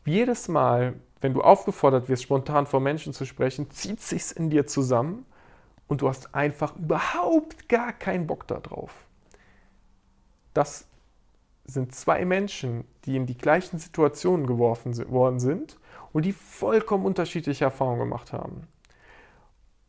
Jedes 0.05 0.47
Mal, 0.47 0.93
wenn 1.19 1.33
du 1.33 1.41
aufgefordert 1.41 2.07
wirst, 2.07 2.23
spontan 2.23 2.65
vor 2.65 2.79
Menschen 2.79 3.11
zu 3.11 3.25
sprechen, 3.25 3.69
zieht 3.69 3.99
sich's 3.99 4.31
in 4.31 4.49
dir 4.49 4.65
zusammen 4.65 5.25
und 5.89 5.99
du 5.99 6.07
hast 6.07 6.33
einfach 6.33 6.73
überhaupt 6.77 7.67
gar 7.67 7.91
keinen 7.91 8.27
Bock 8.27 8.47
darauf. 8.47 8.93
Das 10.53 10.87
sind 11.65 11.93
zwei 11.93 12.23
Menschen, 12.23 12.85
die 13.03 13.17
in 13.17 13.25
die 13.25 13.37
gleichen 13.37 13.77
Situationen 13.77 14.47
geworfen 14.47 14.95
worden 15.11 15.41
sind 15.41 15.77
und 16.13 16.23
die 16.23 16.31
vollkommen 16.31 17.05
unterschiedliche 17.05 17.65
Erfahrungen 17.65 17.99
gemacht 17.99 18.31
haben. 18.31 18.69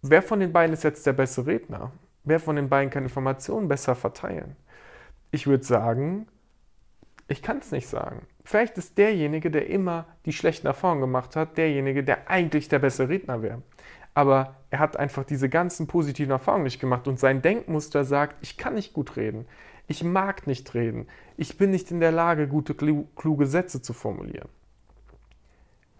Wer 0.02 0.22
von 0.22 0.40
den 0.40 0.52
beiden 0.52 0.72
ist 0.72 0.82
jetzt 0.82 1.06
der 1.06 1.12
bessere 1.12 1.46
Redner? 1.46 1.92
Wer 2.24 2.40
von 2.40 2.56
den 2.56 2.68
beiden 2.68 2.90
kann 2.90 3.04
Informationen 3.04 3.68
besser 3.68 3.94
verteilen? 3.94 4.56
Ich 5.30 5.46
würde 5.46 5.64
sagen, 5.64 6.26
ich 7.28 7.42
kann 7.42 7.58
es 7.58 7.70
nicht 7.70 7.86
sagen. 7.86 8.26
Vielleicht 8.44 8.76
ist 8.78 8.98
derjenige, 8.98 9.50
der 9.50 9.68
immer 9.68 10.06
die 10.26 10.32
schlechten 10.32 10.66
Erfahrungen 10.66 11.02
gemacht 11.02 11.36
hat, 11.36 11.56
derjenige, 11.56 12.02
der 12.02 12.28
eigentlich 12.28 12.68
der 12.68 12.80
bessere 12.80 13.08
Redner 13.08 13.42
wäre. 13.42 13.62
Aber 14.14 14.56
er 14.70 14.80
hat 14.80 14.96
einfach 14.96 15.24
diese 15.24 15.48
ganzen 15.48 15.86
positiven 15.86 16.32
Erfahrungen 16.32 16.64
nicht 16.64 16.80
gemacht 16.80 17.06
und 17.06 17.20
sein 17.20 17.42
Denkmuster 17.42 18.04
sagt, 18.04 18.36
ich 18.42 18.58
kann 18.58 18.74
nicht 18.74 18.92
gut 18.92 19.16
reden, 19.16 19.46
ich 19.86 20.02
mag 20.02 20.46
nicht 20.46 20.74
reden, 20.74 21.06
ich 21.36 21.56
bin 21.56 21.70
nicht 21.70 21.90
in 21.90 22.00
der 22.00 22.12
Lage, 22.12 22.48
gute, 22.48 22.74
kluge 22.74 23.46
Sätze 23.46 23.80
zu 23.80 23.92
formulieren. 23.92 24.48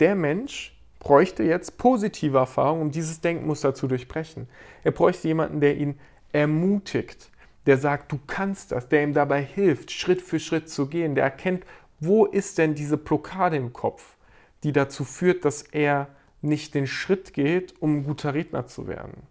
Der 0.01 0.17
Mensch 0.17 0.77
bräuchte 0.99 1.45
jetzt 1.45 1.79
positive 1.79 2.39
Erfahrungen, 2.39 2.83
um 2.83 2.91
dieses 2.91 3.21
Denkmuster 3.21 3.75
zu 3.75 3.87
durchbrechen. 3.87 4.49
Er 4.83 4.93
bräuchte 4.93 5.29
jemanden, 5.29 5.61
der 5.61 5.77
ihn 5.77 5.99
ermutigt, 6.33 7.31
der 7.67 7.79
sagt, 7.79 8.13
du 8.13 8.19
kannst 8.27 8.73
das, 8.73 8.89
der 8.89 9.03
ihm 9.03 9.15
dabei 9.15 9.43
hilft, 9.43 9.91
Schritt 9.91 10.23
für 10.23 10.41
Schritt 10.41 10.69
zu 10.69 10.87
gehen, 10.87 11.15
der 11.15 11.25
erkennt, 11.25 11.65
wo 12.01 12.25
ist 12.25 12.59
denn 12.59 12.75
diese 12.75 12.97
Blockade 12.97 13.57
im 13.57 13.73
Kopf, 13.73 14.17
die 14.63 14.73
dazu 14.73 15.05
führt, 15.05 15.45
dass 15.45 15.63
er 15.63 16.09
nicht 16.43 16.75
den 16.75 16.87
Schritt 16.87 17.35
geht, 17.35 17.81
um 17.81 17.99
ein 17.99 18.05
guter 18.05 18.35
Redner 18.35 18.67
zu 18.67 18.89
werden. 18.89 19.27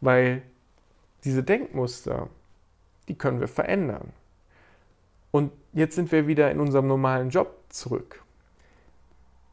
Weil 0.00 0.42
diese 1.24 1.42
Denkmuster, 1.42 2.28
die 3.08 3.16
können 3.16 3.40
wir 3.40 3.48
verändern. 3.48 4.12
Und 5.30 5.52
jetzt 5.72 5.94
sind 5.94 6.12
wir 6.12 6.26
wieder 6.26 6.50
in 6.50 6.60
unserem 6.60 6.86
normalen 6.86 7.30
Job 7.30 7.64
zurück. 7.68 8.22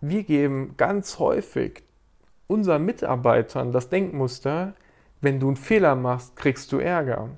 Wir 0.02 0.24
geben 0.24 0.76
ganz 0.78 1.20
häufig 1.20 1.84
unseren 2.48 2.86
Mitarbeitern 2.86 3.72
das 3.72 3.90
Denkmuster, 3.90 4.74
wenn 5.26 5.40
du 5.40 5.48
einen 5.48 5.58
Fehler 5.58 5.96
machst, 5.96 6.36
kriegst 6.36 6.72
du 6.72 6.78
Ärger. 6.78 7.30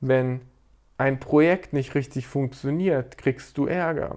Wenn 0.00 0.42
ein 0.98 1.18
Projekt 1.18 1.72
nicht 1.72 1.94
richtig 1.94 2.26
funktioniert, 2.26 3.16
kriegst 3.16 3.56
du 3.56 3.66
Ärger. 3.66 4.16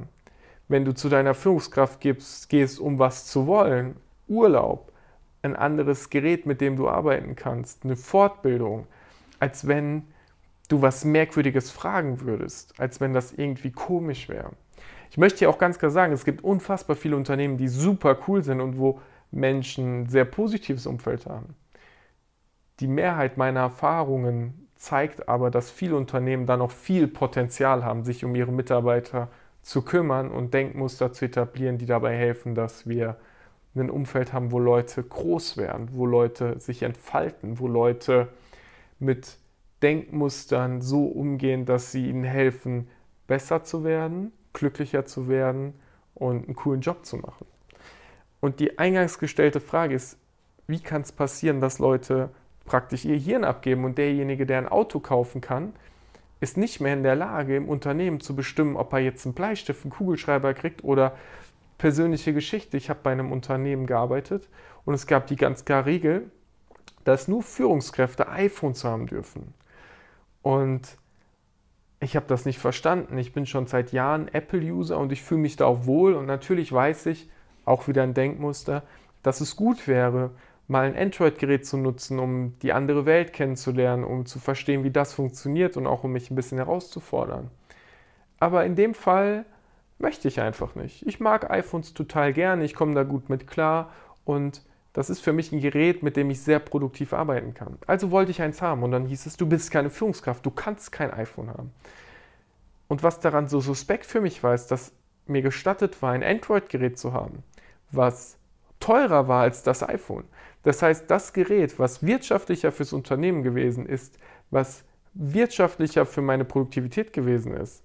Wenn 0.67 0.83
du 0.83 0.93
zu 0.93 1.07
deiner 1.07 1.33
Führungskraft 1.33 2.01
gibst, 2.01 2.49
gehst, 2.49 2.77
um 2.77 2.99
was 2.99 3.25
zu 3.25 3.47
wollen, 3.47 3.95
Urlaub, 4.27 4.91
ein 5.43 5.55
anderes 5.55 6.09
Gerät, 6.09 6.45
mit 6.45 6.59
dem 6.59 6.75
du 6.75 6.89
arbeiten 6.89 7.37
kannst, 7.37 7.85
eine 7.85 7.95
Fortbildung, 7.95 8.85
als 9.39 9.65
wenn 9.65 10.03
du 10.67 10.81
was 10.81 11.05
Merkwürdiges 11.05 11.71
fragen 11.71 12.19
würdest, 12.19 12.77
als 12.81 12.99
wenn 12.99 13.13
das 13.13 13.31
irgendwie 13.31 13.71
komisch 13.71 14.27
wäre. 14.27 14.51
Ich 15.09 15.17
möchte 15.17 15.39
hier 15.39 15.49
auch 15.49 15.59
ganz 15.59 15.79
klar 15.79 15.91
sagen, 15.91 16.11
es 16.11 16.25
gibt 16.25 16.43
unfassbar 16.43 16.97
viele 16.97 17.15
Unternehmen, 17.15 17.55
die 17.55 17.69
super 17.69 18.17
cool 18.27 18.43
sind 18.43 18.59
und 18.59 18.77
wo 18.77 18.99
Menschen 19.31 20.01
ein 20.01 20.09
sehr 20.09 20.25
positives 20.25 20.85
Umfeld 20.85 21.25
haben. 21.27 21.55
Die 22.79 22.87
Mehrheit 22.87 23.37
meiner 23.37 23.61
Erfahrungen 23.61 24.67
zeigt 24.75 25.29
aber, 25.29 25.49
dass 25.49 25.71
viele 25.71 25.95
Unternehmen 25.95 26.45
da 26.45 26.57
noch 26.57 26.71
viel 26.71 27.07
Potenzial 27.07 27.85
haben, 27.85 28.03
sich 28.03 28.25
um 28.25 28.35
ihre 28.35 28.51
Mitarbeiter 28.51 29.29
zu 29.61 29.81
kümmern 29.81 30.29
und 30.29 30.53
Denkmuster 30.53 31.11
zu 31.13 31.25
etablieren, 31.25 31.77
die 31.77 31.85
dabei 31.85 32.15
helfen, 32.15 32.53
dass 32.53 32.87
wir 32.87 33.17
ein 33.75 33.89
Umfeld 33.89 34.31
haben, 34.31 34.51
wo 34.51 34.59
Leute 34.59 35.03
groß 35.03 35.57
werden, 35.57 35.89
wo 35.91 36.05
Leute 36.05 36.59
sich 36.59 36.83
entfalten, 36.83 37.59
wo 37.59 37.67
Leute 37.67 38.29
mit 38.99 39.37
Denkmustern 39.81 40.81
so 40.81 41.05
umgehen, 41.05 41.65
dass 41.65 41.91
sie 41.91 42.09
ihnen 42.09 42.23
helfen, 42.23 42.87
besser 43.27 43.63
zu 43.63 43.83
werden, 43.83 44.31
glücklicher 44.53 45.05
zu 45.05 45.27
werden 45.27 45.73
und 46.13 46.45
einen 46.45 46.55
coolen 46.55 46.81
Job 46.81 47.05
zu 47.05 47.17
machen. 47.17 47.45
Und 48.39 48.59
die 48.59 48.79
eingangs 48.79 49.19
gestellte 49.19 49.59
Frage 49.59 49.95
ist, 49.95 50.17
wie 50.67 50.79
kann 50.79 51.01
es 51.01 51.11
passieren, 51.11 51.59
dass 51.59 51.79
Leute 51.79 52.29
praktisch 52.65 53.05
ihr 53.05 53.17
Hirn 53.17 53.43
abgeben 53.43 53.85
und 53.85 53.97
derjenige, 53.97 54.45
der 54.45 54.57
ein 54.57 54.67
Auto 54.67 54.99
kaufen 54.99 55.41
kann, 55.41 55.73
ist 56.39 56.57
nicht 56.57 56.81
mehr 56.81 56.93
in 56.93 57.03
der 57.03 57.15
Lage, 57.15 57.55
im 57.55 57.69
Unternehmen 57.69 58.19
zu 58.19 58.35
bestimmen, 58.35 58.75
ob 58.75 58.91
er 58.93 58.99
jetzt 58.99 59.25
einen 59.25 59.35
Bleistift, 59.35 59.83
einen 59.83 59.91
Kugelschreiber 59.91 60.53
kriegt 60.53 60.83
oder 60.83 61.15
persönliche 61.77 62.33
Geschichte. 62.33 62.77
Ich 62.77 62.89
habe 62.89 62.99
bei 63.03 63.11
einem 63.11 63.31
Unternehmen 63.31 63.85
gearbeitet 63.85 64.49
und 64.83 64.93
es 64.93 65.07
gab 65.07 65.27
die 65.27 65.35
ganz 65.35 65.65
klare 65.65 65.85
Regel, 65.85 66.29
dass 67.03 67.27
nur 67.27 67.43
Führungskräfte 67.43 68.27
iPhones 68.29 68.83
haben 68.83 69.07
dürfen. 69.07 69.53
Und 70.41 70.97
ich 71.99 72.15
habe 72.15 72.25
das 72.27 72.45
nicht 72.45 72.59
verstanden. 72.59 73.17
Ich 73.17 73.33
bin 73.33 73.45
schon 73.45 73.67
seit 73.67 73.91
Jahren 73.91 74.27
Apple-User 74.27 74.97
und 74.97 75.11
ich 75.11 75.23
fühle 75.23 75.41
mich 75.41 75.55
da 75.55 75.65
auch 75.65 75.85
wohl. 75.85 76.13
Und 76.13 76.25
natürlich 76.25 76.71
weiß 76.71 77.07
ich, 77.07 77.29
auch 77.63 77.87
wieder 77.87 78.03
ein 78.03 78.13
Denkmuster, 78.13 78.83
dass 79.23 79.41
es 79.41 79.55
gut 79.55 79.87
wäre, 79.87 80.31
mal 80.67 80.85
ein 80.85 80.97
Android-Gerät 80.97 81.65
zu 81.65 81.77
nutzen, 81.77 82.19
um 82.19 82.57
die 82.59 82.73
andere 82.73 83.05
Welt 83.05 83.33
kennenzulernen, 83.33 84.03
um 84.03 84.25
zu 84.25 84.39
verstehen, 84.39 84.83
wie 84.83 84.91
das 84.91 85.13
funktioniert 85.13 85.77
und 85.77 85.87
auch 85.87 86.03
um 86.03 86.11
mich 86.11 86.31
ein 86.31 86.35
bisschen 86.35 86.57
herauszufordern. 86.57 87.51
Aber 88.39 88.65
in 88.65 88.75
dem 88.75 88.93
Fall 88.93 89.45
möchte 89.99 90.27
ich 90.27 90.41
einfach 90.41 90.75
nicht. 90.75 91.05
Ich 91.07 91.19
mag 91.19 91.49
iPhones 91.49 91.93
total 91.93 92.33
gerne, 92.33 92.63
ich 92.63 92.73
komme 92.73 92.95
da 92.95 93.03
gut 93.03 93.29
mit 93.29 93.47
klar 93.47 93.91
und 94.25 94.61
das 94.93 95.09
ist 95.09 95.19
für 95.19 95.33
mich 95.33 95.51
ein 95.51 95.59
Gerät, 95.59 96.03
mit 96.03 96.15
dem 96.15 96.29
ich 96.29 96.41
sehr 96.41 96.59
produktiv 96.59 97.13
arbeiten 97.13 97.53
kann. 97.53 97.77
Also 97.85 98.11
wollte 98.11 98.31
ich 98.31 98.41
eins 98.41 98.61
haben 98.61 98.81
und 98.81 98.91
dann 98.91 99.05
hieß 99.05 99.25
es, 99.25 99.37
du 99.37 99.45
bist 99.45 99.69
keine 99.69 99.89
Führungskraft, 99.89 100.45
du 100.45 100.51
kannst 100.51 100.91
kein 100.91 101.11
iPhone 101.11 101.49
haben. 101.49 101.71
Und 102.87 103.03
was 103.03 103.19
daran 103.19 103.47
so 103.47 103.59
suspekt 103.59 104.05
für 104.05 104.21
mich 104.21 104.41
war, 104.41 104.53
ist, 104.53 104.67
dass 104.67 104.93
mir 105.27 105.41
gestattet 105.41 106.01
war, 106.01 106.13
ein 106.13 106.23
Android-Gerät 106.23 106.97
zu 106.97 107.13
haben, 107.13 107.43
was 107.91 108.34
teurer 108.85 109.27
war 109.27 109.41
als 109.41 109.63
das 109.63 109.81
iPhone. 109.81 110.25
Das 110.61 110.83
heißt, 110.83 111.09
das 111.09 111.33
Gerät, 111.33 111.79
was 111.79 112.05
wirtschaftlicher 112.05 112.71
fürs 112.71 112.93
Unternehmen 112.93 113.41
gewesen 113.41 113.87
ist, 113.87 114.19
was 114.51 114.83
wirtschaftlicher 115.15 116.05
für 116.05 116.21
meine 116.21 116.45
Produktivität 116.45 117.11
gewesen 117.11 117.55
ist, 117.55 117.83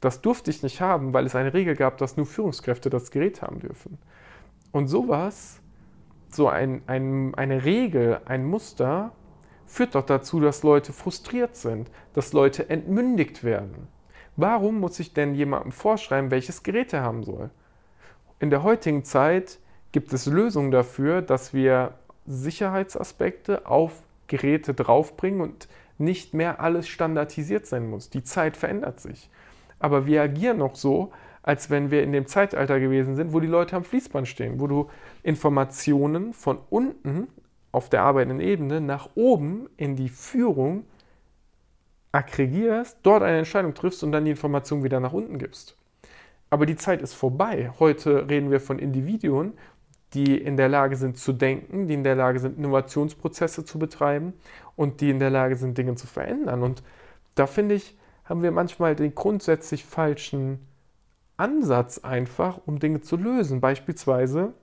das 0.00 0.22
durfte 0.22 0.50
ich 0.50 0.62
nicht 0.62 0.80
haben, 0.80 1.12
weil 1.12 1.26
es 1.26 1.34
eine 1.34 1.52
Regel 1.52 1.74
gab, 1.74 1.98
dass 1.98 2.16
nur 2.16 2.24
Führungskräfte 2.24 2.88
das 2.88 3.10
Gerät 3.10 3.42
haben 3.42 3.58
dürfen. 3.58 3.98
Und 4.72 4.86
sowas, 4.88 5.60
so 6.30 6.48
ein, 6.48 6.82
ein, 6.86 7.34
eine 7.34 7.64
Regel, 7.64 8.20
ein 8.24 8.44
Muster, 8.46 9.12
führt 9.66 9.94
doch 9.94 10.06
dazu, 10.06 10.40
dass 10.40 10.62
Leute 10.62 10.94
frustriert 10.94 11.56
sind, 11.56 11.90
dass 12.14 12.32
Leute 12.32 12.70
entmündigt 12.70 13.44
werden. 13.44 13.88
Warum 14.36 14.80
muss 14.80 14.98
ich 14.98 15.12
denn 15.12 15.34
jemandem 15.34 15.72
vorschreiben, 15.72 16.30
welches 16.30 16.62
Gerät 16.62 16.94
er 16.94 17.02
haben 17.02 17.22
soll? 17.24 17.50
In 18.38 18.48
der 18.48 18.62
heutigen 18.62 19.04
Zeit 19.04 19.58
gibt 19.92 20.12
es 20.12 20.26
Lösungen 20.26 20.70
dafür, 20.70 21.22
dass 21.22 21.54
wir 21.54 21.94
Sicherheitsaspekte 22.26 23.66
auf 23.66 24.02
Geräte 24.26 24.74
draufbringen 24.74 25.40
und 25.40 25.68
nicht 25.96 26.34
mehr 26.34 26.60
alles 26.60 26.88
standardisiert 26.88 27.66
sein 27.66 27.88
muss. 27.88 28.10
Die 28.10 28.22
Zeit 28.22 28.56
verändert 28.56 29.00
sich. 29.00 29.30
Aber 29.80 30.06
wir 30.06 30.22
agieren 30.22 30.58
noch 30.58 30.76
so, 30.76 31.12
als 31.42 31.70
wenn 31.70 31.90
wir 31.90 32.02
in 32.02 32.12
dem 32.12 32.26
Zeitalter 32.26 32.78
gewesen 32.78 33.16
sind, 33.16 33.32
wo 33.32 33.40
die 33.40 33.46
Leute 33.46 33.76
am 33.76 33.84
Fließband 33.84 34.28
stehen, 34.28 34.60
wo 34.60 34.66
du 34.66 34.90
Informationen 35.22 36.34
von 36.34 36.58
unten 36.68 37.28
auf 37.72 37.88
der 37.88 38.02
arbeitenden 38.02 38.40
Ebene 38.40 38.80
nach 38.80 39.10
oben 39.14 39.68
in 39.76 39.96
die 39.96 40.08
Führung 40.08 40.84
aggregierst, 42.12 42.98
dort 43.02 43.22
eine 43.22 43.38
Entscheidung 43.38 43.74
triffst 43.74 44.02
und 44.02 44.12
dann 44.12 44.24
die 44.24 44.30
Information 44.32 44.82
wieder 44.82 45.00
nach 45.00 45.12
unten 45.12 45.38
gibst. 45.38 45.76
Aber 46.50 46.66
die 46.66 46.76
Zeit 46.76 47.02
ist 47.02 47.14
vorbei. 47.14 47.72
Heute 47.78 48.28
reden 48.28 48.50
wir 48.50 48.60
von 48.60 48.78
Individuen, 48.78 49.52
die 50.14 50.38
in 50.38 50.56
der 50.56 50.68
Lage 50.68 50.96
sind 50.96 51.18
zu 51.18 51.32
denken, 51.32 51.86
die 51.86 51.94
in 51.94 52.04
der 52.04 52.14
Lage 52.14 52.40
sind, 52.40 52.58
Innovationsprozesse 52.58 53.64
zu 53.64 53.78
betreiben 53.78 54.32
und 54.76 55.00
die 55.00 55.10
in 55.10 55.18
der 55.18 55.30
Lage 55.30 55.56
sind, 55.56 55.76
Dinge 55.76 55.94
zu 55.96 56.06
verändern. 56.06 56.62
Und 56.62 56.82
da 57.34 57.46
finde 57.46 57.74
ich, 57.74 57.96
haben 58.24 58.42
wir 58.42 58.50
manchmal 58.50 58.94
den 58.94 59.14
grundsätzlich 59.14 59.84
falschen 59.84 60.60
Ansatz 61.36 61.98
einfach, 61.98 62.60
um 62.66 62.78
Dinge 62.78 63.00
zu 63.00 63.16
lösen. 63.16 63.60
Beispielsweise 63.60 64.54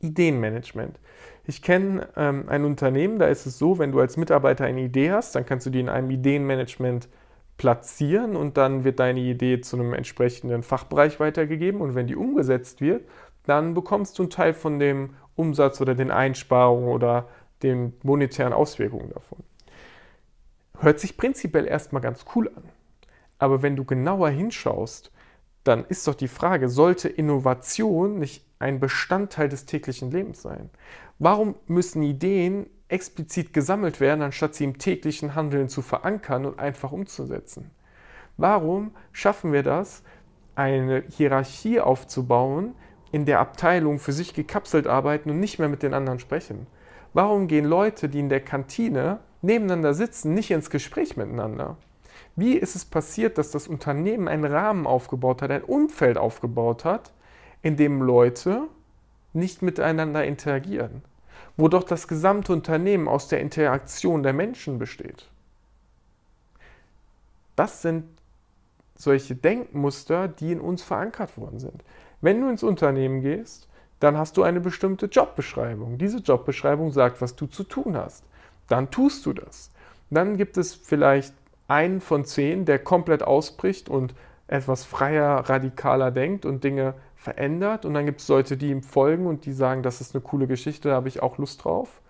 Ideenmanagement. 0.00 0.98
Ich 1.46 1.62
kenne 1.62 2.08
ähm, 2.16 2.44
ein 2.48 2.64
Unternehmen, 2.64 3.18
da 3.18 3.26
ist 3.26 3.46
es 3.46 3.58
so, 3.58 3.78
wenn 3.78 3.92
du 3.92 4.00
als 4.00 4.16
Mitarbeiter 4.16 4.64
eine 4.64 4.82
Idee 4.82 5.12
hast, 5.12 5.34
dann 5.34 5.46
kannst 5.46 5.66
du 5.66 5.70
die 5.70 5.80
in 5.80 5.88
einem 5.88 6.10
Ideenmanagement 6.10 7.08
platzieren 7.56 8.34
und 8.34 8.56
dann 8.56 8.84
wird 8.84 8.98
deine 8.98 9.20
Idee 9.20 9.60
zu 9.60 9.76
einem 9.76 9.94
entsprechenden 9.94 10.62
Fachbereich 10.62 11.20
weitergegeben 11.20 11.80
und 11.80 11.94
wenn 11.94 12.06
die 12.06 12.16
umgesetzt 12.16 12.80
wird, 12.80 13.04
dann 13.46 13.74
bekommst 13.74 14.18
du 14.18 14.24
einen 14.24 14.30
Teil 14.30 14.54
von 14.54 14.78
dem 14.78 15.14
Umsatz 15.36 15.80
oder 15.80 15.94
den 15.94 16.10
Einsparungen 16.10 16.88
oder 16.88 17.28
den 17.62 17.94
monetären 18.02 18.52
Auswirkungen 18.52 19.10
davon. 19.10 19.38
Hört 20.78 21.00
sich 21.00 21.16
prinzipiell 21.16 21.66
erstmal 21.66 22.02
ganz 22.02 22.24
cool 22.34 22.50
an. 22.54 22.64
Aber 23.38 23.62
wenn 23.62 23.76
du 23.76 23.84
genauer 23.84 24.30
hinschaust, 24.30 25.12
dann 25.64 25.84
ist 25.86 26.06
doch 26.06 26.14
die 26.14 26.28
Frage, 26.28 26.68
sollte 26.68 27.08
Innovation 27.08 28.18
nicht 28.18 28.44
ein 28.58 28.80
Bestandteil 28.80 29.48
des 29.48 29.66
täglichen 29.66 30.10
Lebens 30.10 30.42
sein? 30.42 30.70
Warum 31.18 31.54
müssen 31.66 32.02
Ideen 32.02 32.66
explizit 32.88 33.52
gesammelt 33.54 33.98
werden, 33.98 34.22
anstatt 34.22 34.54
sie 34.54 34.64
im 34.64 34.78
täglichen 34.78 35.34
Handeln 35.34 35.68
zu 35.68 35.80
verankern 35.80 36.44
und 36.44 36.58
einfach 36.58 36.92
umzusetzen? 36.92 37.70
Warum 38.36 38.94
schaffen 39.12 39.52
wir 39.52 39.62
das, 39.62 40.02
eine 40.54 41.04
Hierarchie 41.08 41.80
aufzubauen, 41.80 42.74
in 43.14 43.26
der 43.26 43.38
Abteilungen 43.38 44.00
für 44.00 44.12
sich 44.12 44.34
gekapselt 44.34 44.88
arbeiten 44.88 45.30
und 45.30 45.38
nicht 45.38 45.60
mehr 45.60 45.68
mit 45.68 45.84
den 45.84 45.94
anderen 45.94 46.18
sprechen? 46.18 46.66
Warum 47.12 47.46
gehen 47.46 47.64
Leute, 47.64 48.08
die 48.08 48.18
in 48.18 48.28
der 48.28 48.40
Kantine 48.40 49.20
nebeneinander 49.40 49.94
sitzen, 49.94 50.34
nicht 50.34 50.50
ins 50.50 50.68
Gespräch 50.68 51.16
miteinander? 51.16 51.76
Wie 52.34 52.56
ist 52.56 52.74
es 52.74 52.84
passiert, 52.84 53.38
dass 53.38 53.52
das 53.52 53.68
Unternehmen 53.68 54.26
einen 54.26 54.44
Rahmen 54.44 54.84
aufgebaut 54.84 55.42
hat, 55.42 55.52
ein 55.52 55.62
Umfeld 55.62 56.18
aufgebaut 56.18 56.84
hat, 56.84 57.12
in 57.62 57.76
dem 57.76 58.02
Leute 58.02 58.62
nicht 59.32 59.62
miteinander 59.62 60.24
interagieren? 60.24 61.02
Wo 61.56 61.68
doch 61.68 61.84
das 61.84 62.08
gesamte 62.08 62.52
Unternehmen 62.52 63.06
aus 63.06 63.28
der 63.28 63.38
Interaktion 63.38 64.24
der 64.24 64.32
Menschen 64.32 64.80
besteht. 64.80 65.30
Das 67.54 67.80
sind 67.80 68.06
solche 68.96 69.36
Denkmuster, 69.36 70.26
die 70.26 70.50
in 70.50 70.60
uns 70.60 70.82
verankert 70.82 71.38
worden 71.38 71.60
sind. 71.60 71.84
Wenn 72.24 72.40
du 72.40 72.48
ins 72.48 72.62
Unternehmen 72.62 73.20
gehst, 73.20 73.68
dann 74.00 74.16
hast 74.16 74.38
du 74.38 74.44
eine 74.44 74.58
bestimmte 74.58 75.04
Jobbeschreibung. 75.04 75.98
Diese 75.98 76.20
Jobbeschreibung 76.20 76.90
sagt, 76.90 77.20
was 77.20 77.36
du 77.36 77.44
zu 77.44 77.64
tun 77.64 77.98
hast. 77.98 78.24
Dann 78.66 78.90
tust 78.90 79.26
du 79.26 79.34
das. 79.34 79.70
Dann 80.08 80.38
gibt 80.38 80.56
es 80.56 80.72
vielleicht 80.72 81.34
einen 81.68 82.00
von 82.00 82.24
zehn, 82.24 82.64
der 82.64 82.78
komplett 82.78 83.22
ausbricht 83.22 83.90
und 83.90 84.14
etwas 84.48 84.86
freier, 84.86 85.50
radikaler 85.50 86.10
denkt 86.10 86.46
und 86.46 86.64
Dinge 86.64 86.94
verändert. 87.14 87.84
Und 87.84 87.92
dann 87.92 88.06
gibt 88.06 88.22
es 88.22 88.28
Leute, 88.28 88.56
die 88.56 88.70
ihm 88.70 88.82
folgen 88.82 89.26
und 89.26 89.44
die 89.44 89.52
sagen, 89.52 89.82
das 89.82 90.00
ist 90.00 90.14
eine 90.14 90.22
coole 90.22 90.46
Geschichte, 90.46 90.88
da 90.88 90.94
habe 90.94 91.08
ich 91.08 91.22
auch 91.22 91.36
Lust 91.36 91.62
drauf. 91.62 92.00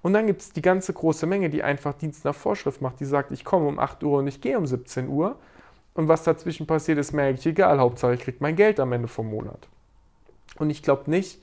Und 0.00 0.12
dann 0.12 0.28
gibt 0.28 0.42
es 0.42 0.52
die 0.52 0.62
ganze 0.62 0.92
große 0.92 1.26
Menge, 1.26 1.50
die 1.50 1.64
einfach 1.64 1.94
Dienst 1.94 2.24
nach 2.24 2.36
Vorschrift 2.36 2.82
macht, 2.82 3.00
die 3.00 3.04
sagt, 3.04 3.32
ich 3.32 3.44
komme 3.44 3.66
um 3.66 3.80
8 3.80 4.04
Uhr 4.04 4.20
und 4.20 4.28
ich 4.28 4.40
gehe 4.40 4.58
um 4.58 4.64
17 4.64 5.08
Uhr. 5.08 5.34
Und 5.96 6.08
was 6.08 6.24
dazwischen 6.24 6.66
passiert, 6.66 6.98
ist 6.98 7.14
mir 7.14 7.22
eigentlich 7.22 7.46
egal. 7.46 7.80
Hauptsache, 7.80 8.12
ich 8.12 8.20
kriege 8.20 8.36
mein 8.40 8.54
Geld 8.54 8.80
am 8.80 8.92
Ende 8.92 9.08
vom 9.08 9.30
Monat. 9.30 9.66
Und 10.58 10.68
ich 10.68 10.82
glaube 10.82 11.10
nicht, 11.10 11.42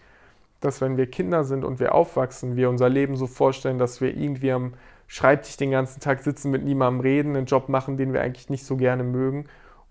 dass 0.60 0.80
wenn 0.80 0.96
wir 0.96 1.10
Kinder 1.10 1.44
sind 1.44 1.66
und 1.66 1.80
wir 1.80 1.96
aufwachsen, 1.96 2.56
wir 2.56 2.70
unser 2.70 2.88
Leben 2.88 3.16
so 3.16 3.26
vorstellen, 3.26 3.80
dass 3.80 4.00
wir 4.00 4.16
irgendwie 4.16 4.52
am 4.52 4.76
Schreibtisch 5.08 5.58
den 5.58 5.72
ganzen 5.72 6.02
Tag 6.02 6.22
sitzen, 6.22 6.52
mit 6.52 6.64
niemandem 6.64 7.02
reden, 7.02 7.36
einen 7.36 7.48
Job 7.48 7.68
machen, 7.68 7.98
den 7.98 8.14
wir 8.14 8.22
eigentlich 8.22 8.52
nicht 8.52 8.64
so 8.64 8.78
gerne 8.78 9.04
mögen 9.04 9.48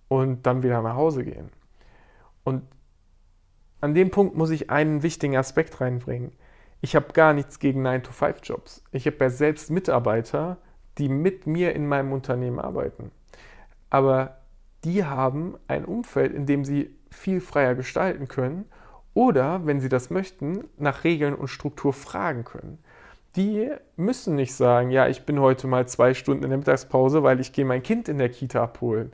und 0.07 0.47
dann 0.47 0.63
wieder 0.63 0.81
nach 0.81 0.95
Hause 0.95 1.25
gehen. 1.25 1.51
Und 2.45 2.63
an 3.81 3.95
dem 3.95 4.13
Punkt 4.13 4.37
muss 4.37 4.51
ich 4.51 4.71
einen 4.71 5.03
wichtigen 5.03 5.37
Aspekt 5.37 5.81
reinbringen. 5.81 6.31
Ich 6.81 6.95
habe 6.95 7.13
gar 7.13 7.33
nichts 7.35 7.59
gegen 7.59 7.85
9-to-5-Jobs. 7.85 8.85
Ich 8.93 9.07
habe 9.07 9.17
ja 9.21 9.29
selbst 9.29 9.71
Mitarbeiter, 9.71 10.59
die 10.99 11.09
mit 11.09 11.49
mir 11.49 11.75
in 11.75 11.89
meinem 11.89 12.13
Unternehmen 12.13 12.61
arbeiten. 12.61 13.11
Aber 13.91 14.39
die 14.85 15.05
haben 15.05 15.57
ein 15.69 15.85
Umfeld, 15.85 16.33
in 16.33 16.47
dem 16.47 16.65
sie 16.65 16.91
viel 17.11 17.41
freier 17.41 17.75
gestalten 17.75 18.29
können 18.29 18.65
oder, 19.15 19.67
wenn 19.67 19.81
sie 19.81 19.89
das 19.89 20.11
möchten, 20.11 20.65
nach 20.79 21.05
Regeln 21.05 21.35
und 21.35 21.49
Struktur 21.49 21.93
fragen 21.93 22.45
können 22.45 22.79
die 23.37 23.71
müssen 23.97 24.35
nicht 24.35 24.55
sagen, 24.55 24.91
ja, 24.91 25.09
ich 25.09 25.25
bin 25.25 25.41
heute 25.41 25.67
mal 25.67 25.89
zwei 25.89 26.15
Stunden 26.15 26.45
in 26.45 26.51
der 26.51 26.59
Mittagspause, 26.59 27.23
weil 27.23 27.41
ich 27.41 27.53
gehe 27.53 27.65
mein 27.65 27.83
Kind 27.83 28.09
in 28.09 28.19
der 28.19 28.29
Kita 28.29 28.63
abholen. 28.63 29.13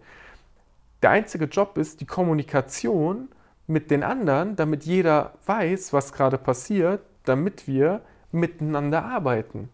Der 1.03 1.11
einzige 1.11 1.45
Job 1.45 1.79
ist 1.79 2.01
die 2.01 2.07
Kommunikation 2.07 3.29
mit 3.69 3.91
den 3.91 4.03
anderen, 4.03 4.57
damit 4.57 4.85
jeder 4.85 5.35
weiß, 5.47 5.93
was 5.93 6.13
gerade 6.13 6.39
passiert, 6.39 7.03
damit 7.25 7.69
wir 7.69 8.01
miteinander 8.33 9.05
arbeiten. 9.05 9.69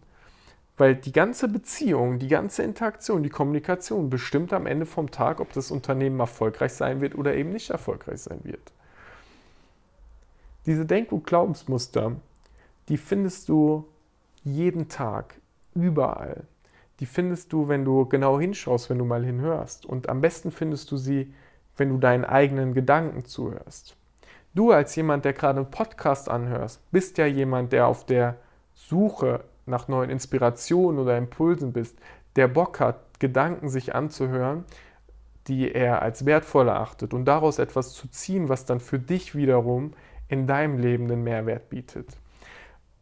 Weil 0.77 0.95
die 0.95 1.13
ganze 1.13 1.47
Beziehung, 1.47 2.19
die 2.19 2.27
ganze 2.27 2.63
Interaktion, 2.63 3.23
die 3.23 3.29
Kommunikation 3.29 4.09
bestimmt 4.09 4.51
am 4.51 4.65
Ende 4.65 4.85
vom 4.85 5.09
Tag, 5.09 5.39
ob 5.39 5.53
das 5.53 5.71
Unternehmen 5.71 6.19
erfolgreich 6.19 6.73
sein 6.73 6.99
wird 6.99 7.15
oder 7.15 7.33
eben 7.35 7.51
nicht 7.51 7.69
erfolgreich 7.69 8.21
sein 8.21 8.39
wird. 8.43 8.73
Diese 10.65 10.85
Denk- 10.85 11.11
und 11.11 11.25
Glaubensmuster, 11.25 12.13
die 12.89 12.97
findest 12.97 13.47
du 13.49 13.85
jeden 14.43 14.89
Tag, 14.89 15.35
überall. 15.73 16.43
Die 16.99 17.05
findest 17.05 17.51
du, 17.51 17.67
wenn 17.67 17.83
du 17.83 18.05
genau 18.05 18.39
hinschaust, 18.39 18.89
wenn 18.89 18.97
du 18.97 19.05
mal 19.05 19.23
hinhörst. 19.23 19.85
Und 19.85 20.09
am 20.09 20.21
besten 20.21 20.51
findest 20.51 20.91
du 20.91 20.97
sie, 20.97 21.33
wenn 21.77 21.89
du 21.89 21.97
deinen 21.97 22.25
eigenen 22.25 22.73
Gedanken 22.73 23.25
zuhörst. 23.25 23.95
Du 24.53 24.71
als 24.71 24.95
jemand, 24.95 25.25
der 25.25 25.33
gerade 25.33 25.59
einen 25.59 25.71
Podcast 25.71 26.29
anhörst, 26.29 26.79
bist 26.91 27.17
ja 27.17 27.25
jemand, 27.25 27.73
der 27.73 27.87
auf 27.87 28.05
der 28.05 28.37
Suche 28.73 29.43
nach 29.65 29.87
neuen 29.87 30.09
Inspirationen 30.09 30.99
oder 30.99 31.17
Impulsen 31.17 31.73
bist, 31.73 31.97
der 32.35 32.47
Bock 32.47 32.79
hat, 32.79 33.19
Gedanken 33.19 33.69
sich 33.69 33.95
anzuhören, 33.95 34.65
die 35.47 35.71
er 35.71 36.01
als 36.01 36.25
wertvoll 36.25 36.67
erachtet 36.67 37.13
und 37.13 37.25
daraus 37.25 37.59
etwas 37.59 37.93
zu 37.93 38.07
ziehen, 38.09 38.49
was 38.49 38.65
dann 38.65 38.79
für 38.79 38.99
dich 38.99 39.35
wiederum 39.35 39.91
in 40.27 40.47
deinem 40.47 40.77
Leben 40.77 41.07
den 41.07 41.23
Mehrwert 41.23 41.69
bietet. 41.69 42.17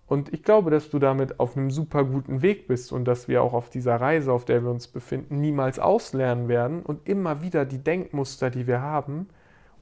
Und 0.05 0.33
ich 0.33 0.43
glaube, 0.43 0.69
dass 0.69 0.89
du 0.89 0.99
damit 0.99 1.39
auf 1.39 1.55
einem 1.57 1.71
super 1.71 2.03
guten 2.03 2.41
Weg 2.41 2.67
bist 2.67 2.91
und 2.91 3.05
dass 3.05 3.27
wir 3.27 3.41
auch 3.41 3.53
auf 3.53 3.69
dieser 3.69 3.95
Reise, 3.95 4.31
auf 4.31 4.45
der 4.45 4.61
wir 4.61 4.69
uns 4.69 4.87
befinden, 4.87 5.39
niemals 5.39 5.79
auslernen 5.79 6.47
werden 6.47 6.83
und 6.83 7.07
immer 7.07 7.41
wieder 7.41 7.65
die 7.65 7.79
Denkmuster, 7.79 8.49
die 8.49 8.67
wir 8.67 8.81
haben, 8.81 9.29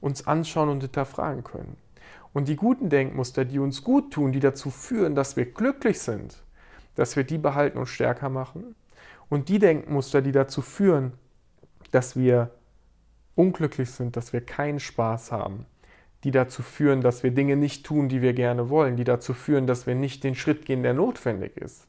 uns 0.00 0.26
anschauen 0.26 0.68
und 0.68 0.80
hinterfragen 0.80 1.44
können. 1.44 1.76
Und 2.32 2.48
die 2.48 2.56
guten 2.56 2.88
Denkmuster, 2.88 3.44
die 3.44 3.58
uns 3.58 3.84
gut 3.84 4.12
tun, 4.12 4.32
die 4.32 4.40
dazu 4.40 4.70
führen, 4.70 5.14
dass 5.14 5.36
wir 5.36 5.44
glücklich 5.46 6.00
sind, 6.00 6.42
dass 6.94 7.16
wir 7.16 7.24
die 7.24 7.38
behalten 7.38 7.78
und 7.78 7.86
stärker 7.86 8.28
machen. 8.28 8.74
Und 9.28 9.48
die 9.48 9.58
Denkmuster, 9.58 10.22
die 10.22 10.32
dazu 10.32 10.62
führen, 10.62 11.12
dass 11.90 12.16
wir 12.16 12.50
unglücklich 13.34 13.90
sind, 13.90 14.16
dass 14.16 14.32
wir 14.32 14.40
keinen 14.40 14.80
Spaß 14.80 15.32
haben, 15.32 15.66
die 16.24 16.30
dazu 16.30 16.62
führen, 16.62 17.00
dass 17.00 17.22
wir 17.22 17.30
Dinge 17.30 17.56
nicht 17.56 17.84
tun, 17.84 18.08
die 18.08 18.22
wir 18.22 18.34
gerne 18.34 18.68
wollen, 18.68 18.96
die 18.96 19.04
dazu 19.04 19.34
führen, 19.34 19.66
dass 19.66 19.86
wir 19.86 19.94
nicht 19.94 20.22
den 20.24 20.34
Schritt 20.34 20.66
gehen, 20.66 20.82
der 20.82 20.94
notwendig 20.94 21.56
ist. 21.56 21.86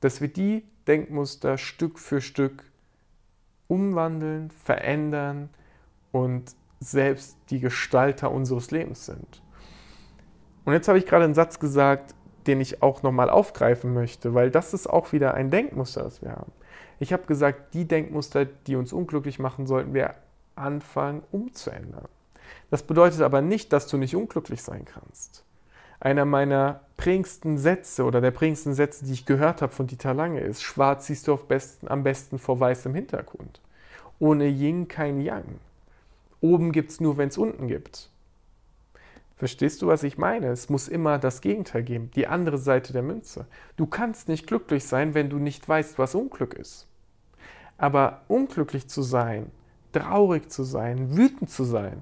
Dass 0.00 0.20
wir 0.20 0.28
die 0.28 0.64
Denkmuster 0.86 1.56
Stück 1.56 1.98
für 1.98 2.20
Stück 2.20 2.64
umwandeln, 3.68 4.50
verändern 4.50 5.48
und 6.12 6.54
selbst 6.80 7.38
die 7.50 7.60
Gestalter 7.60 8.30
unseres 8.30 8.70
Lebens 8.70 9.06
sind. 9.06 9.42
Und 10.64 10.72
jetzt 10.72 10.88
habe 10.88 10.98
ich 10.98 11.06
gerade 11.06 11.24
einen 11.24 11.34
Satz 11.34 11.58
gesagt, 11.58 12.14
den 12.46 12.60
ich 12.60 12.82
auch 12.82 13.02
nochmal 13.02 13.30
aufgreifen 13.30 13.92
möchte, 13.94 14.34
weil 14.34 14.50
das 14.50 14.74
ist 14.74 14.86
auch 14.88 15.12
wieder 15.12 15.34
ein 15.34 15.50
Denkmuster, 15.50 16.02
das 16.02 16.22
wir 16.22 16.32
haben. 16.32 16.52
Ich 17.00 17.12
habe 17.12 17.24
gesagt, 17.26 17.74
die 17.74 17.86
Denkmuster, 17.86 18.44
die 18.44 18.76
uns 18.76 18.92
unglücklich 18.92 19.38
machen, 19.38 19.66
sollten 19.66 19.94
wir 19.94 20.14
anfangen 20.56 21.22
umzuändern. 21.32 22.08
Das 22.70 22.82
bedeutet 22.82 23.20
aber 23.22 23.42
nicht, 23.42 23.72
dass 23.72 23.86
du 23.86 23.96
nicht 23.96 24.16
unglücklich 24.16 24.62
sein 24.62 24.84
kannst. 24.84 25.44
Einer 26.00 26.24
meiner 26.24 26.80
prägendsten 26.96 27.56
Sätze 27.56 28.04
oder 28.04 28.20
der 28.20 28.30
prägendsten 28.30 28.74
Sätze, 28.74 29.04
die 29.04 29.12
ich 29.12 29.26
gehört 29.26 29.62
habe 29.62 29.72
von 29.72 29.86
Dieter 29.86 30.12
Lange, 30.12 30.40
ist: 30.40 30.62
Schwarz 30.62 31.06
siehst 31.06 31.28
du 31.28 31.36
besten, 31.36 31.88
am 31.88 32.02
besten 32.02 32.38
vor 32.38 32.60
weißem 32.60 32.94
Hintergrund. 32.94 33.60
Ohne 34.18 34.46
Yin 34.46 34.86
kein 34.88 35.20
Yang. 35.20 35.60
Oben 36.40 36.72
gibt 36.72 36.90
es 36.90 37.00
nur, 37.00 37.16
wenn 37.16 37.28
es 37.28 37.38
unten 37.38 37.68
gibt. 37.68 38.10
Verstehst 39.44 39.82
du, 39.82 39.88
was 39.88 40.04
ich 40.04 40.16
meine? 40.16 40.46
Es 40.46 40.70
muss 40.70 40.88
immer 40.88 41.18
das 41.18 41.42
Gegenteil 41.42 41.82
geben, 41.82 42.10
die 42.16 42.26
andere 42.26 42.56
Seite 42.56 42.94
der 42.94 43.02
Münze. 43.02 43.44
Du 43.76 43.84
kannst 43.84 44.26
nicht 44.26 44.46
glücklich 44.46 44.86
sein, 44.86 45.12
wenn 45.12 45.28
du 45.28 45.36
nicht 45.36 45.68
weißt, 45.68 45.98
was 45.98 46.14
Unglück 46.14 46.54
ist. 46.54 46.88
Aber 47.76 48.22
unglücklich 48.28 48.88
zu 48.88 49.02
sein, 49.02 49.50
traurig 49.92 50.50
zu 50.50 50.62
sein, 50.62 51.14
wütend 51.14 51.50
zu 51.50 51.64
sein, 51.64 52.00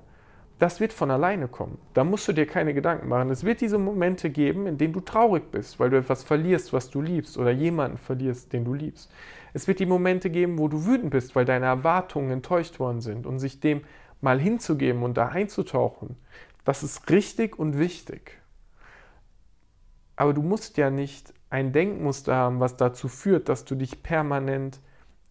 das 0.61 0.79
wird 0.79 0.93
von 0.93 1.11
alleine 1.11 1.49
kommen. 1.49 1.79
Da 1.95 2.05
musst 2.05 2.29
du 2.29 2.33
dir 2.33 2.47
keine 2.47 2.75
Gedanken 2.75 3.09
machen. 3.09 3.31
Es 3.31 3.43
wird 3.43 3.61
diese 3.61 3.79
Momente 3.79 4.31
geben, 4.31 4.69
in 4.69 4.79
denen 4.79 4.93
du 4.93 5.01
traurig 5.01 5.51
bist, 5.51 5.81
weil 5.81 5.91
du 5.91 5.99
etwas 5.99 6.23
verlierst, 6.23 6.73
was 6.73 6.91
du 6.91 7.03
liebst, 7.03 7.37
oder 7.37 7.51
jemanden 7.51 7.99
verlierst, 7.99 8.53
den 8.53 8.65
du 8.65 8.73
liebst. 8.73 9.11
Es 9.53 9.67
wird 9.67 9.81
die 9.81 9.87
Momente 9.87 10.31
geben, 10.31 10.61
wo 10.61 10.69
du 10.69 10.87
wütend 10.87 11.11
bist, 11.11 11.35
weil 11.35 11.45
deine 11.45 11.67
Erwartungen 11.67 12.31
enttäuscht 12.31 12.79
worden 12.79 13.01
sind 13.01 13.27
und 13.27 13.41
sich 13.41 13.59
dem 13.59 13.81
mal 14.21 14.39
hinzugeben 14.39 15.03
und 15.03 15.17
da 15.17 15.27
einzutauchen. 15.27 16.15
Das 16.65 16.83
ist 16.83 17.11
richtig 17.11 17.59
und 17.59 17.79
wichtig. 17.79 18.39
Aber 20.17 20.33
du 20.33 20.43
musst 20.43 20.77
ja 20.77 20.91
nicht 20.91 21.33
ein 21.51 21.73
Denkmuster 21.73 22.35
haben, 22.35 22.61
was 22.61 22.77
dazu 22.77 23.09
führt, 23.09 23.49
dass 23.49 23.65
du 23.65 23.75
dich 23.75 24.03
permanent 24.03 24.81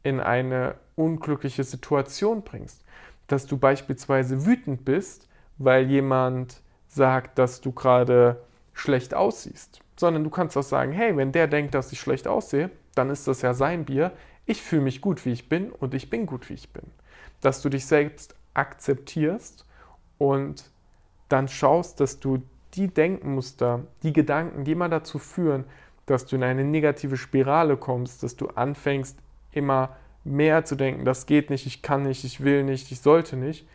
in 0.03 0.19
eine 0.19 0.75
unglückliche 0.95 1.63
Situation 1.63 2.43
bringst 2.43 2.83
dass 3.31 3.45
du 3.47 3.57
beispielsweise 3.57 4.45
wütend 4.45 4.83
bist, 4.83 5.29
weil 5.57 5.89
jemand 5.89 6.61
sagt, 6.87 7.39
dass 7.39 7.61
du 7.61 7.71
gerade 7.71 8.41
schlecht 8.73 9.13
aussiehst, 9.13 9.79
sondern 9.95 10.23
du 10.23 10.29
kannst 10.29 10.57
auch 10.57 10.63
sagen, 10.63 10.91
hey, 10.91 11.15
wenn 11.15 11.31
der 11.31 11.47
denkt, 11.47 11.73
dass 11.73 11.91
ich 11.91 11.99
schlecht 11.99 12.27
aussehe, 12.27 12.71
dann 12.95 13.09
ist 13.09 13.27
das 13.27 13.41
ja 13.41 13.53
sein 13.53 13.85
Bier. 13.85 14.11
Ich 14.45 14.61
fühle 14.61 14.81
mich 14.81 14.99
gut, 14.99 15.25
wie 15.25 15.31
ich 15.31 15.47
bin 15.47 15.71
und 15.71 15.93
ich 15.93 16.09
bin 16.09 16.25
gut, 16.25 16.49
wie 16.49 16.55
ich 16.55 16.73
bin. 16.73 16.83
dass 17.39 17.61
du 17.63 17.69
dich 17.69 17.87
selbst 17.87 18.35
akzeptierst 18.53 19.65
und 20.19 20.70
dann 21.31 21.47
schaust, 21.47 21.99
dass 21.99 22.19
du 22.19 22.41
die 22.73 22.87
Denkmuster, 22.87 23.81
die 24.03 24.13
Gedanken, 24.13 24.63
die 24.63 24.71
immer 24.71 24.89
dazu 24.89 25.19
führen, 25.19 25.65
dass 26.05 26.25
du 26.25 26.35
in 26.35 26.43
eine 26.43 26.63
negative 26.63 27.17
Spirale 27.17 27.77
kommst, 27.77 28.23
dass 28.23 28.35
du 28.35 28.47
anfängst, 28.47 29.17
immer 29.51 29.95
mehr 30.23 30.65
zu 30.65 30.75
denken, 30.75 31.05
das 31.05 31.25
geht 31.25 31.49
nicht, 31.49 31.65
ich 31.65 31.81
kann 31.81 32.03
nicht, 32.03 32.23
ich 32.23 32.43
will 32.43 32.63
nicht, 32.63 32.91
ich 32.91 33.01
sollte 33.01 33.35
nicht, 33.35 33.67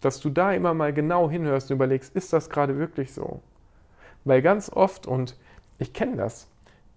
dass 0.00 0.20
du 0.20 0.30
da 0.30 0.52
immer 0.52 0.74
mal 0.74 0.92
genau 0.92 1.30
hinhörst 1.30 1.70
und 1.70 1.76
überlegst, 1.76 2.14
ist 2.14 2.32
das 2.32 2.50
gerade 2.50 2.78
wirklich 2.78 3.12
so? 3.12 3.40
Weil 4.24 4.42
ganz 4.42 4.70
oft, 4.70 5.06
und 5.06 5.36
ich 5.78 5.92
kenne 5.92 6.16
das, 6.16 6.46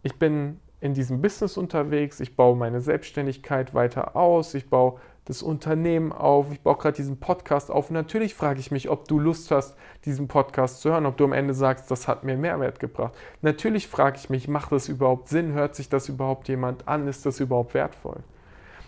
ich 0.03 0.15
bin 0.19 0.59
in 0.81 0.93
diesem 0.93 1.21
Business 1.21 1.57
unterwegs, 1.57 2.19
ich 2.19 2.35
baue 2.35 2.55
meine 2.55 2.81
Selbstständigkeit 2.81 3.73
weiter 3.73 4.15
aus, 4.15 4.53
ich 4.53 4.69
baue 4.69 4.99
das 5.27 5.43
Unternehmen 5.43 6.13
auf, 6.13 6.51
ich 6.53 6.61
baue 6.61 6.77
gerade 6.77 6.95
diesen 6.95 7.19
Podcast 7.19 7.69
auf. 7.69 7.89
Und 7.89 7.95
natürlich 7.95 8.33
frage 8.33 8.61
ich 8.61 8.71
mich, 8.71 8.89
ob 8.89 9.09
du 9.09 9.19
Lust 9.19 9.51
hast, 9.51 9.75
diesen 10.05 10.29
Podcast 10.29 10.79
zu 10.79 10.89
hören, 10.89 11.05
ob 11.05 11.17
du 11.17 11.25
am 11.25 11.33
Ende 11.33 11.53
sagst, 11.53 11.91
das 11.91 12.07
hat 12.07 12.23
mir 12.23 12.37
Mehrwert 12.37 12.79
gebracht. 12.79 13.13
Natürlich 13.41 13.89
frage 13.89 14.17
ich 14.17 14.29
mich, 14.29 14.47
macht 14.47 14.71
das 14.71 14.87
überhaupt 14.87 15.27
Sinn? 15.27 15.51
Hört 15.51 15.75
sich 15.75 15.89
das 15.89 16.07
überhaupt 16.07 16.47
jemand 16.47 16.87
an? 16.87 17.09
Ist 17.09 17.25
das 17.25 17.41
überhaupt 17.41 17.73
wertvoll? 17.73 18.23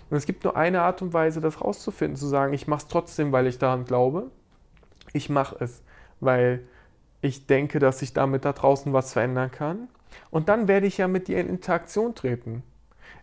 Und 0.10 0.18
es 0.18 0.26
gibt 0.26 0.46
nur 0.46 0.56
eine 0.56 0.82
Art 0.82 1.02
und 1.02 1.12
Weise, 1.12 1.42
das 1.42 1.60
rauszufinden, 1.62 2.16
zu 2.16 2.28
sagen, 2.28 2.54
ich 2.54 2.68
mache 2.68 2.84
es 2.84 2.88
trotzdem, 2.88 3.34
weil 3.34 3.46
ich 3.46 3.60
daran 3.60 3.84
glaube. 3.84 4.32
Ich 5.12 5.30
mache 5.30 5.58
es, 5.60 5.84
weil 6.22 6.62
ich 7.22 7.48
denke, 7.48 7.80
dass 7.80 8.02
ich 8.02 8.14
damit 8.14 8.46
da 8.46 8.54
draußen 8.54 8.94
was 8.94 9.12
verändern 9.12 9.52
kann. 9.52 9.90
Und 10.32 10.48
dann 10.48 10.70
werde 10.70 10.88
ich 10.88 10.98
ja 10.98 11.10
mit 11.10 11.28
dir 11.28 11.40
in 11.40 11.50
Interaktion 11.50 12.16
treten. 12.16 12.64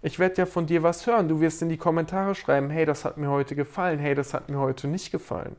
Ich 0.07 0.21
werde 0.21 0.37
ja 0.37 0.47
von 0.47 0.67
dir 0.67 0.85
was 0.85 1.05
hören. 1.05 1.29
Du 1.29 1.41
wirst 1.41 1.63
in 1.63 1.69
die 1.69 1.79
Kommentare 1.79 2.37
schreiben, 2.37 2.71
hey, 2.71 2.87
das 2.87 3.05
hat 3.05 3.17
mir 3.17 3.29
heute 3.29 3.57
gefallen, 3.57 3.99
hey, 3.99 4.15
das 4.15 4.35
hat 4.35 4.49
mir 4.49 4.61
heute 4.61 4.87
nicht 4.87 5.11
gefallen. 5.11 5.57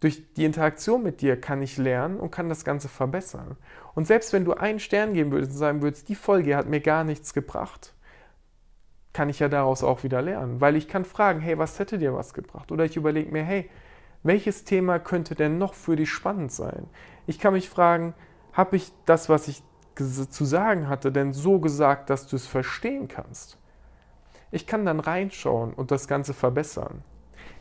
Durch 0.00 0.34
die 0.34 0.44
Interaktion 0.44 1.04
mit 1.04 1.20
dir 1.20 1.40
kann 1.40 1.62
ich 1.62 1.76
lernen 1.78 2.18
und 2.18 2.32
kann 2.32 2.48
das 2.48 2.64
Ganze 2.64 2.88
verbessern. 2.88 3.56
Und 3.94 4.08
selbst 4.08 4.32
wenn 4.32 4.44
du 4.44 4.54
einen 4.54 4.80
Stern 4.80 5.14
geben 5.14 5.30
würdest 5.30 5.52
und 5.52 5.58
sagen 5.58 5.82
würdest, 5.82 6.08
die 6.08 6.16
Folge 6.16 6.56
hat 6.56 6.66
mir 6.66 6.80
gar 6.80 7.04
nichts 7.04 7.32
gebracht, 7.32 7.94
kann 9.12 9.28
ich 9.28 9.38
ja 9.38 9.48
daraus 9.48 9.84
auch 9.84 10.02
wieder 10.02 10.20
lernen. 10.20 10.60
Weil 10.60 10.74
ich 10.74 10.88
kann 10.88 11.04
fragen, 11.04 11.38
hey, 11.38 11.56
was 11.58 11.78
hätte 11.78 11.98
dir 11.98 12.14
was 12.14 12.34
gebracht? 12.34 12.72
Oder 12.72 12.86
ich 12.86 12.96
überlege 12.96 13.30
mir, 13.30 13.44
hey, 13.44 13.70
welches 14.24 14.64
Thema 14.64 14.98
könnte 14.98 15.36
denn 15.36 15.58
noch 15.58 15.74
für 15.74 15.94
dich 15.94 16.10
spannend 16.10 16.50
sein? 16.50 16.88
Ich 17.28 17.38
kann 17.38 17.52
mich 17.52 17.70
fragen, 17.70 18.14
habe 18.52 18.74
ich 18.74 18.90
das, 19.06 19.28
was 19.28 19.46
ich 19.46 19.62
zu 19.94 20.44
sagen 20.44 20.88
hatte, 20.88 21.12
denn 21.12 21.32
so 21.32 21.58
gesagt, 21.58 22.10
dass 22.10 22.26
du 22.26 22.36
es 22.36 22.46
verstehen 22.46 23.08
kannst. 23.08 23.58
Ich 24.50 24.66
kann 24.66 24.84
dann 24.84 25.00
reinschauen 25.00 25.72
und 25.72 25.90
das 25.90 26.08
Ganze 26.08 26.34
verbessern. 26.34 27.02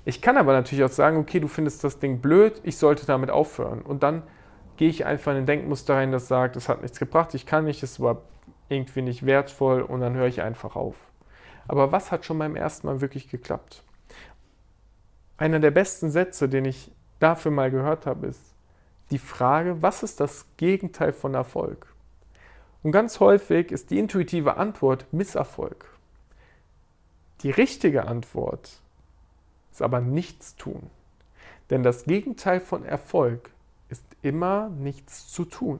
Ich 0.03 0.21
kann 0.21 0.37
aber 0.37 0.53
natürlich 0.53 0.83
auch 0.83 0.89
sagen, 0.89 1.17
okay, 1.17 1.39
du 1.39 1.47
findest 1.47 1.83
das 1.83 1.99
Ding 1.99 2.19
blöd, 2.19 2.59
ich 2.63 2.77
sollte 2.77 3.05
damit 3.05 3.29
aufhören. 3.29 3.81
Und 3.81 4.03
dann 4.03 4.23
gehe 4.77 4.89
ich 4.89 5.05
einfach 5.05 5.31
in 5.31 5.39
ein 5.39 5.45
Denkmuster 5.45 5.95
rein, 5.95 6.11
das 6.11 6.27
sagt, 6.27 6.55
es 6.55 6.67
hat 6.67 6.81
nichts 6.81 6.99
gebracht, 6.99 7.33
ich 7.33 7.45
kann 7.45 7.65
nicht, 7.65 7.83
es 7.83 7.99
war 7.99 8.23
irgendwie 8.67 9.01
nicht 9.01 9.25
wertvoll 9.25 9.81
und 9.81 10.01
dann 10.01 10.15
höre 10.15 10.27
ich 10.27 10.41
einfach 10.41 10.75
auf. 10.75 10.95
Aber 11.67 11.91
was 11.91 12.11
hat 12.11 12.25
schon 12.25 12.39
beim 12.39 12.55
ersten 12.55 12.87
Mal 12.87 13.01
wirklich 13.01 13.29
geklappt? 13.29 13.83
Einer 15.37 15.59
der 15.59 15.71
besten 15.71 16.09
Sätze, 16.09 16.49
den 16.49 16.65
ich 16.65 16.91
dafür 17.19 17.51
mal 17.51 17.71
gehört 17.71 18.05
habe, 18.05 18.27
ist 18.27 18.55
die 19.11 19.19
Frage, 19.19 19.81
was 19.81 20.03
ist 20.03 20.19
das 20.19 20.45
Gegenteil 20.57 21.13
von 21.13 21.33
Erfolg? 21.33 21.90
Und 22.83 22.91
ganz 22.91 23.19
häufig 23.19 23.71
ist 23.71 23.91
die 23.91 23.99
intuitive 23.99 24.57
Antwort 24.57 25.05
Misserfolg. 25.11 25.85
Die 27.41 27.51
richtige 27.51 28.07
Antwort 28.07 28.81
ist 29.71 29.81
aber 29.81 30.01
nichts 30.01 30.55
tun. 30.55 30.89
Denn 31.69 31.83
das 31.83 32.05
Gegenteil 32.05 32.59
von 32.59 32.83
Erfolg 32.83 33.51
ist 33.89 34.05
immer 34.21 34.69
nichts 34.69 35.27
zu 35.27 35.45
tun. 35.45 35.79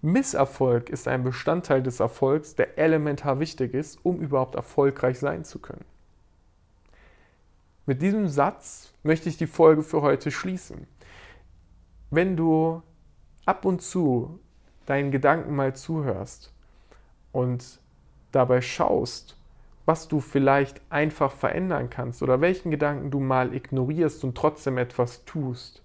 Misserfolg 0.00 0.90
ist 0.90 1.06
ein 1.06 1.22
Bestandteil 1.22 1.82
des 1.82 2.00
Erfolgs, 2.00 2.54
der 2.54 2.78
elementar 2.78 3.38
wichtig 3.38 3.72
ist, 3.72 4.04
um 4.04 4.18
überhaupt 4.20 4.56
erfolgreich 4.56 5.18
sein 5.18 5.44
zu 5.44 5.60
können. 5.60 5.84
Mit 7.86 8.02
diesem 8.02 8.28
Satz 8.28 8.92
möchte 9.02 9.28
ich 9.28 9.36
die 9.36 9.46
Folge 9.46 9.82
für 9.82 10.02
heute 10.02 10.30
schließen. 10.30 10.86
Wenn 12.10 12.36
du 12.36 12.82
ab 13.44 13.64
und 13.64 13.82
zu 13.82 14.40
deinen 14.86 15.10
Gedanken 15.10 15.54
mal 15.54 15.74
zuhörst 15.74 16.52
und 17.32 17.80
dabei 18.32 18.60
schaust, 18.60 19.36
was 19.84 20.08
du 20.08 20.20
vielleicht 20.20 20.80
einfach 20.90 21.32
verändern 21.32 21.90
kannst 21.90 22.22
oder 22.22 22.40
welchen 22.40 22.70
Gedanken 22.70 23.10
du 23.10 23.20
mal 23.20 23.54
ignorierst 23.54 24.24
und 24.24 24.36
trotzdem 24.36 24.78
etwas 24.78 25.24
tust, 25.24 25.82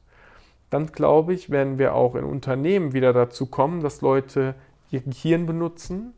dann 0.70 0.88
glaube 0.88 1.34
ich, 1.34 1.50
werden 1.50 1.78
wir 1.80 1.96
auch 1.96 2.16
in 2.16 2.24
Unternehmen 2.24 2.94
wieder 2.94 3.14
dazu 3.14 3.46
kommen, 3.46 3.82
dass 3.82 4.02
Leute 4.02 4.56
ihr 4.92 5.02
Gehirn 5.02 5.46
benutzen, 5.46 6.14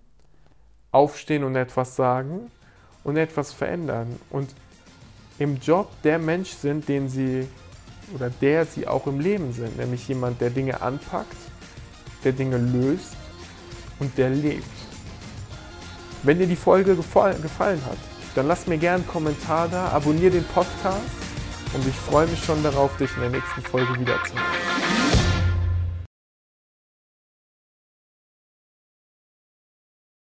aufstehen 0.92 1.44
und 1.44 1.56
etwas 1.56 1.96
sagen 1.96 2.52
und 3.04 3.18
etwas 3.18 3.54
verändern. 3.54 4.20
Und 4.30 4.54
im 5.38 5.58
Job 5.58 5.90
der 6.04 6.20
Mensch 6.20 6.50
sind, 6.50 6.90
den 6.90 7.08
sie 7.08 7.48
oder 8.14 8.30
der 8.30 8.66
sie 8.66 8.88
auch 8.88 9.06
im 9.08 9.20
Leben 9.20 9.54
sind, 9.54 9.78
nämlich 9.78 10.08
jemand, 10.08 10.42
der 10.42 10.50
Dinge 10.50 10.82
anpackt 10.82 11.38
der 12.24 12.34
Dinge 12.34 12.58
löst 12.58 13.16
und 14.00 14.18
der 14.18 14.30
lebt. 14.30 14.66
Wenn 16.24 16.40
dir 16.40 16.48
die 16.48 16.56
Folge 16.56 16.96
gefallen 16.96 17.82
hat, 17.86 17.98
dann 18.36 18.48
lass 18.48 18.68
mir 18.68 18.78
gerne 18.78 18.98
einen 19.04 19.08
Kommentar 19.08 19.68
da, 19.70 19.90
abonniere 19.90 20.32
den 20.32 20.46
Podcast 20.46 21.00
und 21.74 21.88
ich 21.88 21.96
freue 21.96 22.28
mich 22.28 22.44
schon 22.44 22.62
darauf, 22.64 22.96
dich 22.98 23.10
in 23.16 23.22
der 23.22 23.30
nächsten 23.32 23.62
Folge 23.62 24.00
wiederzuhören. 24.00 24.69